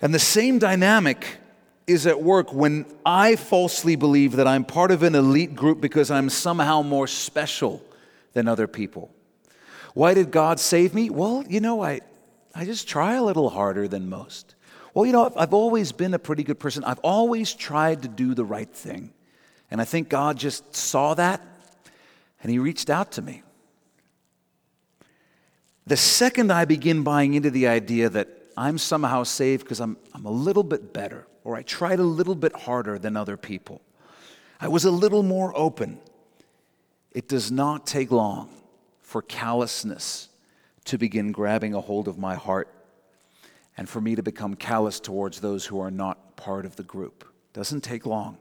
[0.00, 1.38] And the same dynamic
[1.86, 6.10] is at work when I falsely believe that I'm part of an elite group because
[6.10, 7.82] I'm somehow more special
[8.32, 9.10] than other people.
[9.94, 11.10] Why did God save me?
[11.10, 12.00] Well, you know, I,
[12.54, 14.54] I just try a little harder than most.
[14.94, 16.84] Well, you know, I've always been a pretty good person.
[16.84, 19.12] I've always tried to do the right thing.
[19.70, 21.40] And I think God just saw that
[22.42, 23.42] and He reached out to me.
[25.90, 30.24] The second I begin buying into the idea that I'm somehow saved because I'm, I'm
[30.24, 33.80] a little bit better, or I tried a little bit harder than other people,
[34.60, 35.98] I was a little more open.
[37.10, 38.50] It does not take long
[39.02, 40.28] for callousness
[40.84, 42.72] to begin grabbing a hold of my heart
[43.76, 47.24] and for me to become callous towards those who are not part of the group.
[47.52, 48.38] Doesn't take long.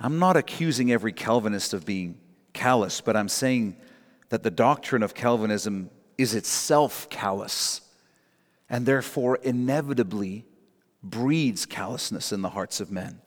[0.00, 2.18] I'm not accusing every Calvinist of being
[2.52, 3.76] callous, but I'm saying
[4.30, 7.80] that the doctrine of Calvinism is itself callous
[8.68, 10.44] and therefore inevitably
[11.02, 13.20] breeds callousness in the hearts of men.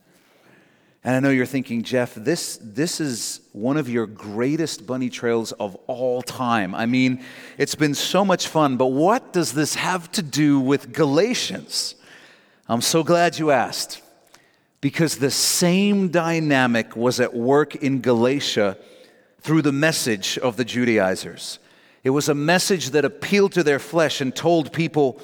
[1.03, 5.51] And I know you're thinking, Jeff, this, this is one of your greatest bunny trails
[5.53, 6.75] of all time.
[6.75, 7.23] I mean,
[7.57, 11.95] it's been so much fun, but what does this have to do with Galatians?
[12.69, 13.99] I'm so glad you asked,
[14.79, 18.77] because the same dynamic was at work in Galatia
[19.39, 21.57] through the message of the Judaizers.
[22.03, 25.21] It was a message that appealed to their flesh and told people,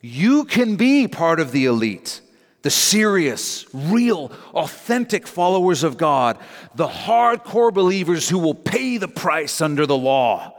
[0.00, 2.20] you can be part of the elite
[2.62, 6.38] the serious, real, authentic followers of God,
[6.74, 10.54] the hardcore believers who will pay the price under the law.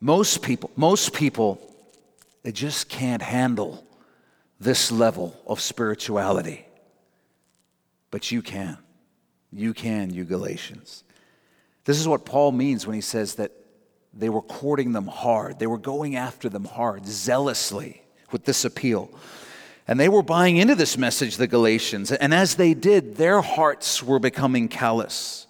[0.00, 1.60] Most people, most people,
[2.42, 3.86] they just can't handle
[4.58, 6.66] this level of spirituality.
[8.10, 8.76] But you can.
[9.52, 11.04] You can, you Galatians.
[11.84, 13.52] This is what Paul means when he says that
[14.18, 15.58] they were courting them hard.
[15.58, 18.02] They were going after them hard, zealously,
[18.32, 19.10] with this appeal.
[19.88, 22.10] And they were buying into this message, the Galatians.
[22.10, 25.46] And as they did, their hearts were becoming callous.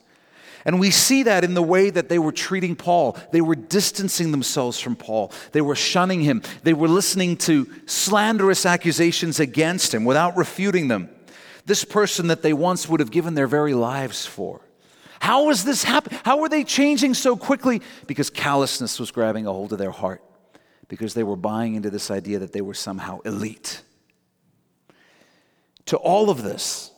[0.67, 3.17] And we see that in the way that they were treating Paul.
[3.31, 5.31] They were distancing themselves from Paul.
[5.53, 6.43] They were shunning him.
[6.65, 11.09] They were listening to slanderous accusations against him without refuting them.
[11.67, 14.61] This person that they once would have given their very lives for.
[15.21, 16.21] How was this happening?
[16.25, 17.83] How were they changing so quickly?
[18.07, 20.23] Because callousness was grabbing a hold of their heart.
[20.89, 23.83] Because they were buying into this idea that they were somehow elite
[25.87, 26.91] to all of this,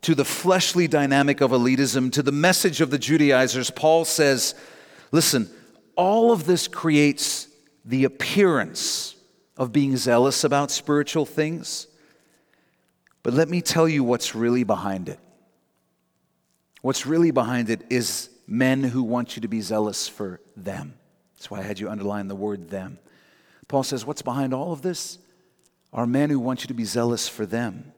[0.00, 4.54] to the fleshly dynamic of elitism, to the message of the Judaizers, Paul says,
[5.12, 5.48] listen,
[5.94, 7.48] all of this creates
[7.84, 9.14] the appearance
[9.56, 11.86] of being zealous about spiritual things.
[13.22, 15.20] But let me tell you what's really behind it.
[16.82, 20.94] What's really behind it is men who want you to be zealous for them.
[21.36, 22.98] That's why I had you underline the word them.
[23.68, 25.18] Paul says, What's behind all of this?
[25.92, 27.92] Are men who want you to be zealous for them.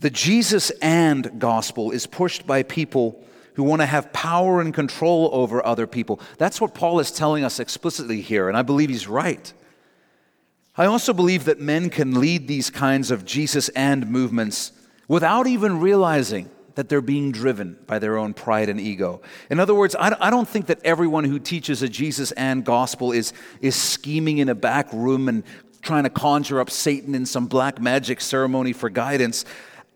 [0.00, 5.30] The Jesus and gospel is pushed by people who want to have power and control
[5.32, 6.20] over other people.
[6.38, 9.52] That's what Paul is telling us explicitly here, and I believe he's right.
[10.76, 14.72] I also believe that men can lead these kinds of Jesus and movements
[15.06, 19.22] without even realizing that they're being driven by their own pride and ego.
[19.50, 23.32] In other words, I don't think that everyone who teaches a Jesus and gospel is,
[23.60, 25.44] is scheming in a back room and
[25.82, 29.44] trying to conjure up Satan in some black magic ceremony for guidance.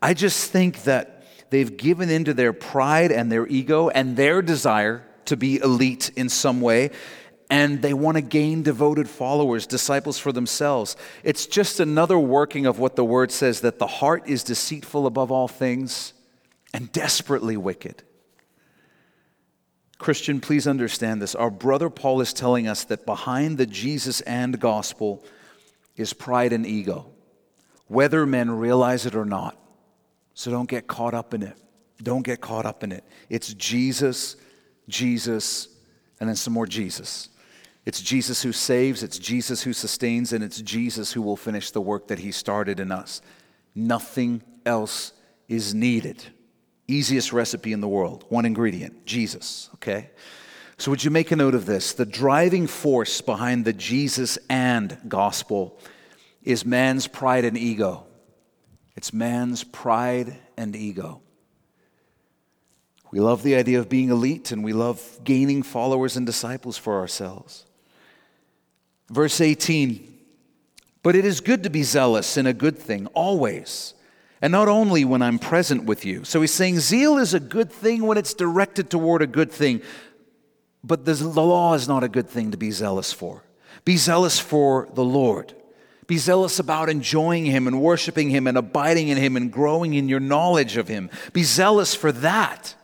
[0.01, 5.03] I just think that they've given into their pride and their ego and their desire
[5.25, 6.91] to be elite in some way,
[7.49, 10.95] and they want to gain devoted followers, disciples for themselves.
[11.23, 15.31] It's just another working of what the word says that the heart is deceitful above
[15.31, 16.13] all things
[16.73, 18.03] and desperately wicked.
[19.97, 21.35] Christian, please understand this.
[21.35, 25.23] Our brother Paul is telling us that behind the Jesus and gospel
[25.97, 27.07] is pride and ego,
[27.87, 29.57] whether men realize it or not.
[30.33, 31.57] So don't get caught up in it.
[32.01, 33.03] Don't get caught up in it.
[33.29, 34.37] It's Jesus,
[34.87, 35.67] Jesus,
[36.21, 37.27] and then some more Jesus.
[37.85, 41.81] It's Jesus who saves, it's Jesus who sustains, and it's Jesus who will finish the
[41.81, 43.21] work that he started in us.
[43.75, 45.11] Nothing else
[45.49, 46.23] is needed.
[46.89, 50.09] Easiest recipe in the world, one ingredient Jesus, okay?
[50.77, 51.93] So, would you make a note of this?
[51.93, 55.77] The driving force behind the Jesus and gospel
[56.41, 58.05] is man's pride and ego.
[58.95, 61.21] It's man's pride and ego.
[63.11, 66.99] We love the idea of being elite and we love gaining followers and disciples for
[66.99, 67.65] ourselves.
[69.09, 70.07] Verse 18
[71.03, 73.93] But it is good to be zealous in a good thing, always,
[74.41, 76.23] and not only when I'm present with you.
[76.23, 79.81] So he's saying zeal is a good thing when it's directed toward a good thing,
[80.83, 83.43] but the law is not a good thing to be zealous for.
[83.85, 85.53] Be zealous for the Lord.
[86.07, 90.09] Be zealous about enjoying Him and worshiping Him and abiding in Him and growing in
[90.09, 91.09] your knowledge of Him.
[91.33, 92.75] Be zealous for that.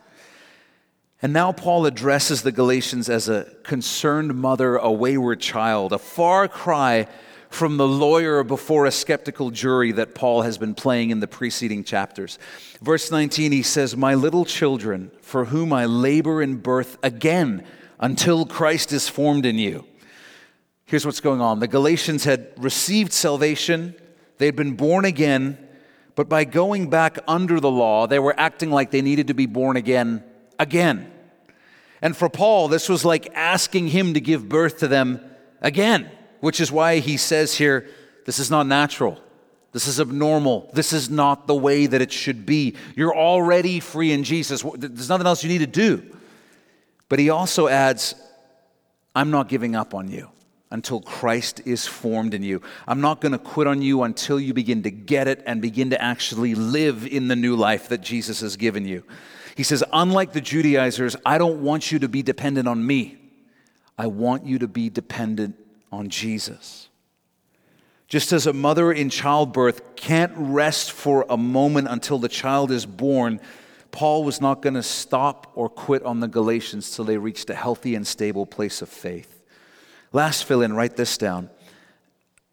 [1.22, 6.46] And now Paul addresses the Galatians as a concerned mother, a wayward child, a far
[6.46, 7.08] cry
[7.50, 11.84] from the lawyer before a skeptical jury that Paul has been playing in the preceding
[11.84, 12.38] chapters.
[12.82, 17.64] Verse 19, he says, My little children, for whom I labor in birth again
[17.98, 19.86] until Christ is formed in you.
[20.84, 23.94] Here's what's going on the Galatians had received salvation,
[24.38, 25.58] they had been born again,
[26.14, 29.46] but by going back under the law, they were acting like they needed to be
[29.46, 30.22] born again
[30.58, 31.12] again.
[32.02, 35.20] And for Paul, this was like asking him to give birth to them
[35.60, 36.10] again
[36.40, 37.88] which is why he says here,
[38.24, 39.20] this is not natural.
[39.72, 40.70] This is abnormal.
[40.72, 42.76] This is not the way that it should be.
[42.94, 44.62] You're already free in Jesus.
[44.62, 46.02] There's nothing else you need to do.
[47.08, 48.14] But he also adds,
[49.14, 50.30] I'm not giving up on you
[50.70, 52.62] until Christ is formed in you.
[52.88, 55.90] I'm not going to quit on you until you begin to get it and begin
[55.90, 59.04] to actually live in the new life that Jesus has given you.
[59.56, 63.18] He says, unlike the Judaizers, I don't want you to be dependent on me.
[63.96, 65.56] I want you to be dependent
[65.96, 66.88] on Jesus.
[68.06, 72.86] Just as a mother in childbirth can't rest for a moment until the child is
[72.86, 73.40] born,
[73.90, 77.54] Paul was not going to stop or quit on the Galatians till they reached a
[77.54, 79.42] healthy and stable place of faith.
[80.12, 81.50] Last fill in, write this down.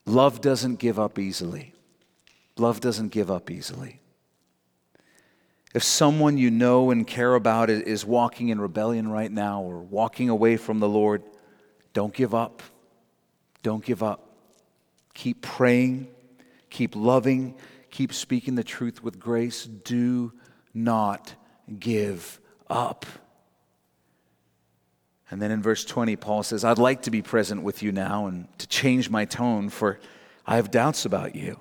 [0.05, 1.73] Love doesn't give up easily.
[2.57, 3.99] Love doesn't give up easily.
[5.73, 10.29] If someone you know and care about is walking in rebellion right now or walking
[10.29, 11.23] away from the Lord,
[11.93, 12.61] don't give up.
[13.64, 14.30] Don't give up.
[15.14, 16.09] Keep praying,
[16.70, 17.55] keep loving,
[17.89, 19.66] keep speaking the truth with grace.
[19.66, 20.34] Do
[20.74, 21.34] not
[21.80, 22.39] give
[22.70, 23.05] up.
[25.32, 28.28] And then in verse 20, Paul says, I'd like to be present with you now
[28.28, 29.99] and to change my tone, for
[30.45, 31.59] I have doubts about you.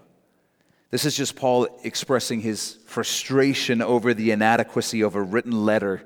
[0.90, 6.04] This is just Paul expressing his frustration over the inadequacy of a written letter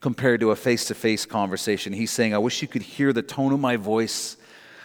[0.00, 1.92] compared to a face to face conversation.
[1.92, 4.38] He's saying, I wish you could hear the tone of my voice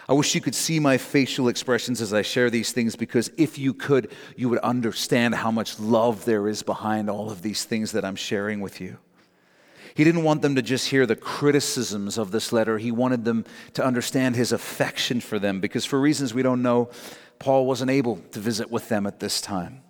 [0.08, 3.58] I wish you could see my facial expressions as I share these things because if
[3.58, 7.92] you could, you would understand how much love there is behind all of these things
[7.92, 8.96] that I'm sharing with you.
[9.94, 12.78] He didn't want them to just hear the criticisms of this letter.
[12.78, 13.44] He wanted them
[13.74, 16.88] to understand his affection for them because, for reasons we don't know,
[17.38, 19.82] Paul wasn't able to visit with them at this time.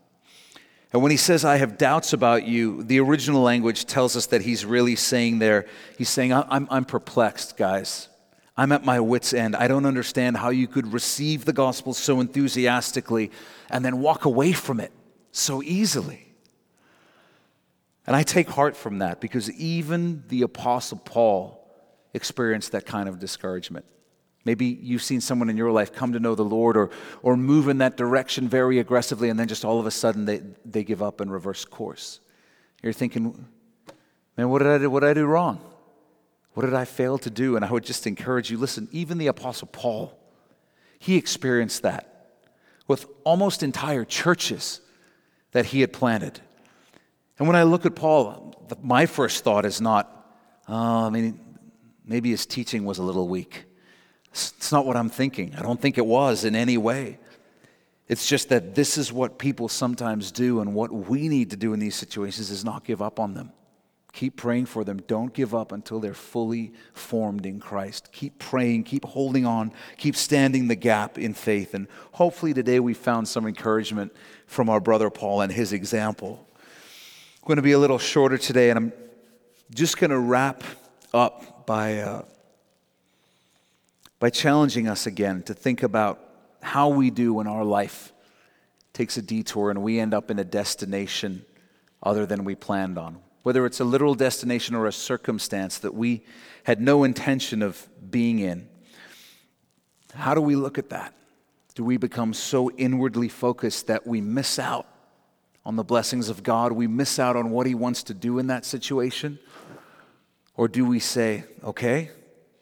[0.93, 4.41] And when he says, I have doubts about you, the original language tells us that
[4.41, 5.67] he's really saying there,
[5.99, 8.09] he's saying, I'm, I'm perplexed, guys.
[8.59, 9.55] I'm at my wits' end.
[9.55, 13.31] I don't understand how you could receive the gospel so enthusiastically
[13.71, 14.91] and then walk away from it
[15.31, 16.27] so easily.
[18.05, 21.73] And I take heart from that because even the Apostle Paul
[22.15, 23.85] experienced that kind of discouragement.
[24.45, 26.91] Maybe you've seen someone in your life come to know the Lord or,
[27.23, 30.43] or move in that direction very aggressively, and then just all of a sudden they,
[30.65, 32.19] they give up and reverse course.
[32.83, 33.47] You're thinking,
[34.37, 35.61] man, what did I do, what did I do wrong?
[36.55, 37.57] What did I fail to do?
[37.57, 40.19] And I would just encourage you listen, even the Apostle Paul,
[40.99, 42.31] he experienced that
[42.89, 44.81] with almost entire churches
[45.53, 46.41] that he had planted.
[47.39, 50.11] And when I look at Paul, my first thought is not,
[50.69, 51.39] oh, I mean,
[52.05, 53.65] maybe his teaching was a little weak.
[54.33, 55.55] It's not what I'm thinking.
[55.57, 57.19] I don't think it was in any way.
[58.09, 61.75] It's just that this is what people sometimes do, and what we need to do
[61.75, 63.53] in these situations is not give up on them.
[64.19, 65.01] Keep praying for them.
[65.07, 68.11] Don't give up until they're fully formed in Christ.
[68.11, 71.73] Keep praying, keep holding on, keep standing the gap in faith.
[71.73, 74.13] And hopefully today we found some encouragement
[74.49, 76.45] from our brother Paul and his example.
[76.57, 78.93] I'm going to be a little shorter today, and I'm
[79.73, 80.65] just going to wrap
[81.15, 82.23] up by, uh,
[84.19, 86.19] by challenging us again to think about
[86.61, 88.13] how we do when our life
[88.93, 91.45] takes a detour and we end up in a destination
[92.03, 96.23] other than we planned on whether it's a literal destination or a circumstance that we
[96.65, 98.69] had no intention of being in.
[100.15, 101.15] How do we look at that?
[101.75, 104.87] Do we become so inwardly focused that we miss out
[105.65, 106.73] on the blessings of God?
[106.73, 109.39] We miss out on what He wants to do in that situation?
[110.57, 112.11] Or do we say, okay,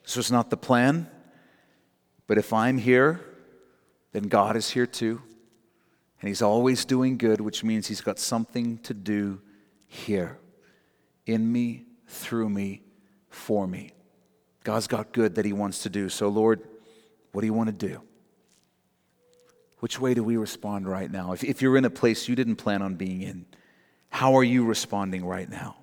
[0.02, 1.08] this was not the plan,
[2.26, 3.20] but if I'm here,
[4.12, 5.22] then God is here too.
[6.20, 9.40] And He's always doing good, which means He's got something to do
[9.88, 10.38] here
[11.26, 12.82] in me, through me,
[13.28, 13.92] for me.
[14.64, 16.08] God's got good that He wants to do.
[16.08, 16.62] So, Lord,
[17.32, 18.00] what do you want to do?
[19.80, 21.32] Which way do we respond right now?
[21.32, 23.44] If, if you're in a place you didn't plan on being in,
[24.08, 25.76] how are you responding right now?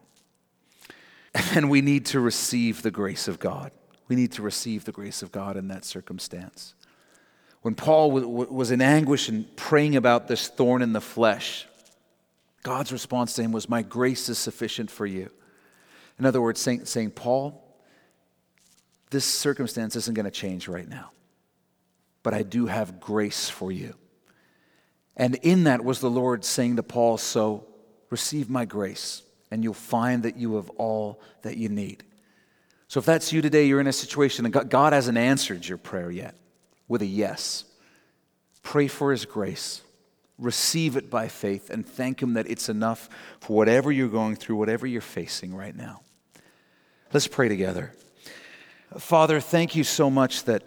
[1.55, 3.71] And we need to receive the grace of God.
[4.07, 6.75] We need to receive the grace of God in that circumstance.
[7.63, 11.65] When Paul was in anguish and praying about this thorn in the flesh,
[12.63, 15.29] God's response to him was, My grace is sufficient for you.
[16.17, 17.59] In other words, saying Paul,
[19.09, 21.11] this circumstance isn't going to change right now,
[22.23, 23.95] but I do have grace for you.
[25.15, 27.67] And in that was the Lord saying to Paul, So
[28.09, 32.03] receive my grace, and you'll find that you have all that you need.
[32.87, 36.11] So if that's you today, you're in a situation and God hasn't answered your prayer
[36.11, 36.35] yet
[36.87, 37.65] with a yes.
[38.61, 39.81] Pray for his grace.
[40.43, 43.07] Receive it by faith and thank him that it's enough
[43.39, 46.01] for whatever you're going through, whatever you're facing right now.
[47.13, 47.93] Let's pray together.
[48.97, 50.63] Father, thank you so much that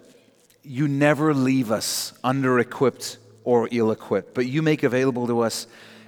[0.63, 5.67] you never leave us under equipped or ill equipped, but you make available to us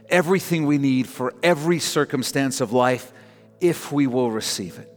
[0.09, 3.13] everything we need for every circumstance of life
[3.61, 4.91] if we will receive it.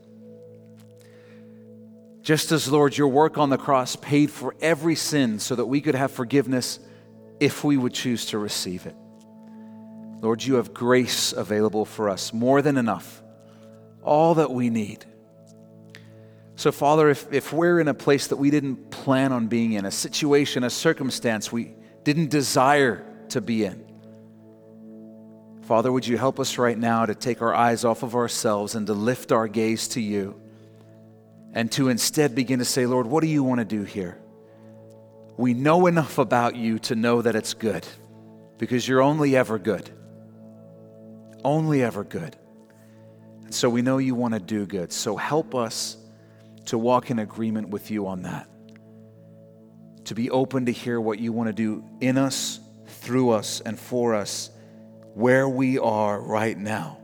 [2.23, 5.83] Just as, Lord, your work on the cross paid for every sin so that we
[5.83, 6.79] could have forgiveness
[7.43, 8.95] if we would choose to receive it.
[10.21, 13.21] Lord, you have grace available for us, more than enough,
[14.05, 15.05] all that we need.
[16.55, 19.85] So, Father, if, if we're in a place that we didn't plan on being in,
[19.85, 21.75] a situation, a circumstance we
[22.05, 23.85] didn't desire to be in,
[25.63, 28.87] Father, would you help us right now to take our eyes off of ourselves and
[28.87, 30.41] to lift our gaze to you
[31.53, 34.22] and to instead begin to say, Lord, what do you want to do here?
[35.43, 37.85] We know enough about you to know that it's good
[38.59, 39.91] because you're only ever good.
[41.43, 42.37] Only ever good.
[43.43, 44.93] And so we know you want to do good.
[44.93, 45.97] So help us
[46.67, 48.49] to walk in agreement with you on that.
[50.05, 53.77] To be open to hear what you want to do in us, through us, and
[53.77, 54.49] for us
[55.15, 56.99] where we are right now.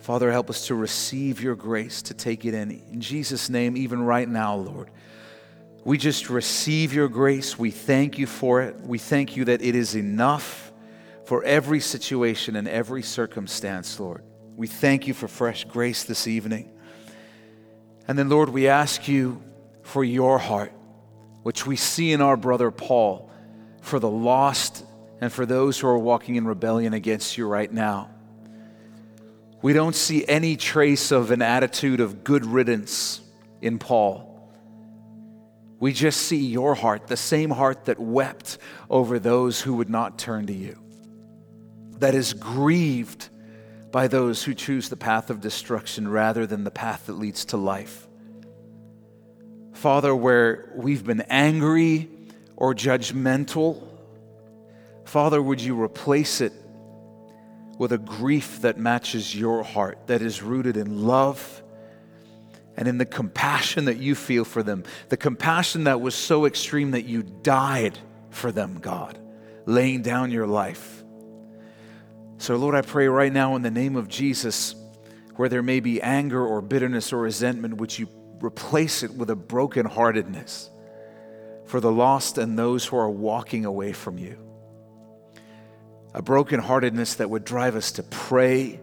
[0.00, 2.82] Father, help us to receive your grace, to take it in.
[2.90, 4.90] In Jesus' name, even right now, Lord.
[5.84, 7.58] We just receive your grace.
[7.58, 8.76] We thank you for it.
[8.80, 10.72] We thank you that it is enough
[11.24, 14.22] for every situation and every circumstance, Lord.
[14.56, 16.70] We thank you for fresh grace this evening.
[18.06, 19.42] And then, Lord, we ask you
[19.82, 20.72] for your heart,
[21.42, 23.30] which we see in our brother Paul,
[23.80, 24.84] for the lost
[25.20, 28.10] and for those who are walking in rebellion against you right now.
[29.62, 33.20] We don't see any trace of an attitude of good riddance
[33.62, 34.29] in Paul.
[35.80, 38.58] We just see your heart, the same heart that wept
[38.90, 40.78] over those who would not turn to you,
[41.98, 43.30] that is grieved
[43.90, 47.56] by those who choose the path of destruction rather than the path that leads to
[47.56, 48.06] life.
[49.72, 52.10] Father, where we've been angry
[52.56, 53.82] or judgmental,
[55.06, 56.52] Father, would you replace it
[57.78, 61.62] with a grief that matches your heart, that is rooted in love
[62.76, 66.92] and in the compassion that you feel for them, the compassion that was so extreme
[66.92, 67.98] that you died
[68.30, 69.18] for them, God,
[69.66, 71.02] laying down your life.
[72.38, 74.74] So, Lord, I pray right now in the name of Jesus,
[75.36, 78.08] where there may be anger or bitterness or resentment, would you
[78.40, 80.70] replace it with a brokenheartedness
[81.66, 84.38] for the lost and those who are walking away from you
[86.14, 88.80] a brokenheartedness that would drive us to pray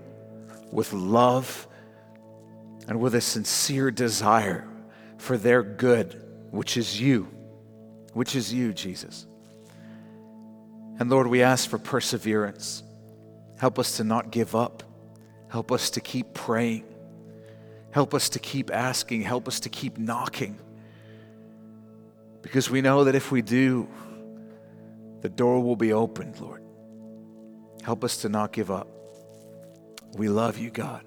[0.71, 1.66] with love
[2.87, 4.67] and with a sincere desire
[5.17, 7.27] for their good, which is you,
[8.13, 9.27] which is you, Jesus.
[10.99, 12.81] And Lord, we ask for perseverance.
[13.59, 14.83] Help us to not give up.
[15.49, 16.85] Help us to keep praying.
[17.91, 19.21] Help us to keep asking.
[19.21, 20.59] Help us to keep knocking.
[22.41, 23.87] Because we know that if we do,
[25.21, 26.63] the door will be opened, Lord.
[27.83, 28.87] Help us to not give up.
[30.15, 31.06] We love you, God.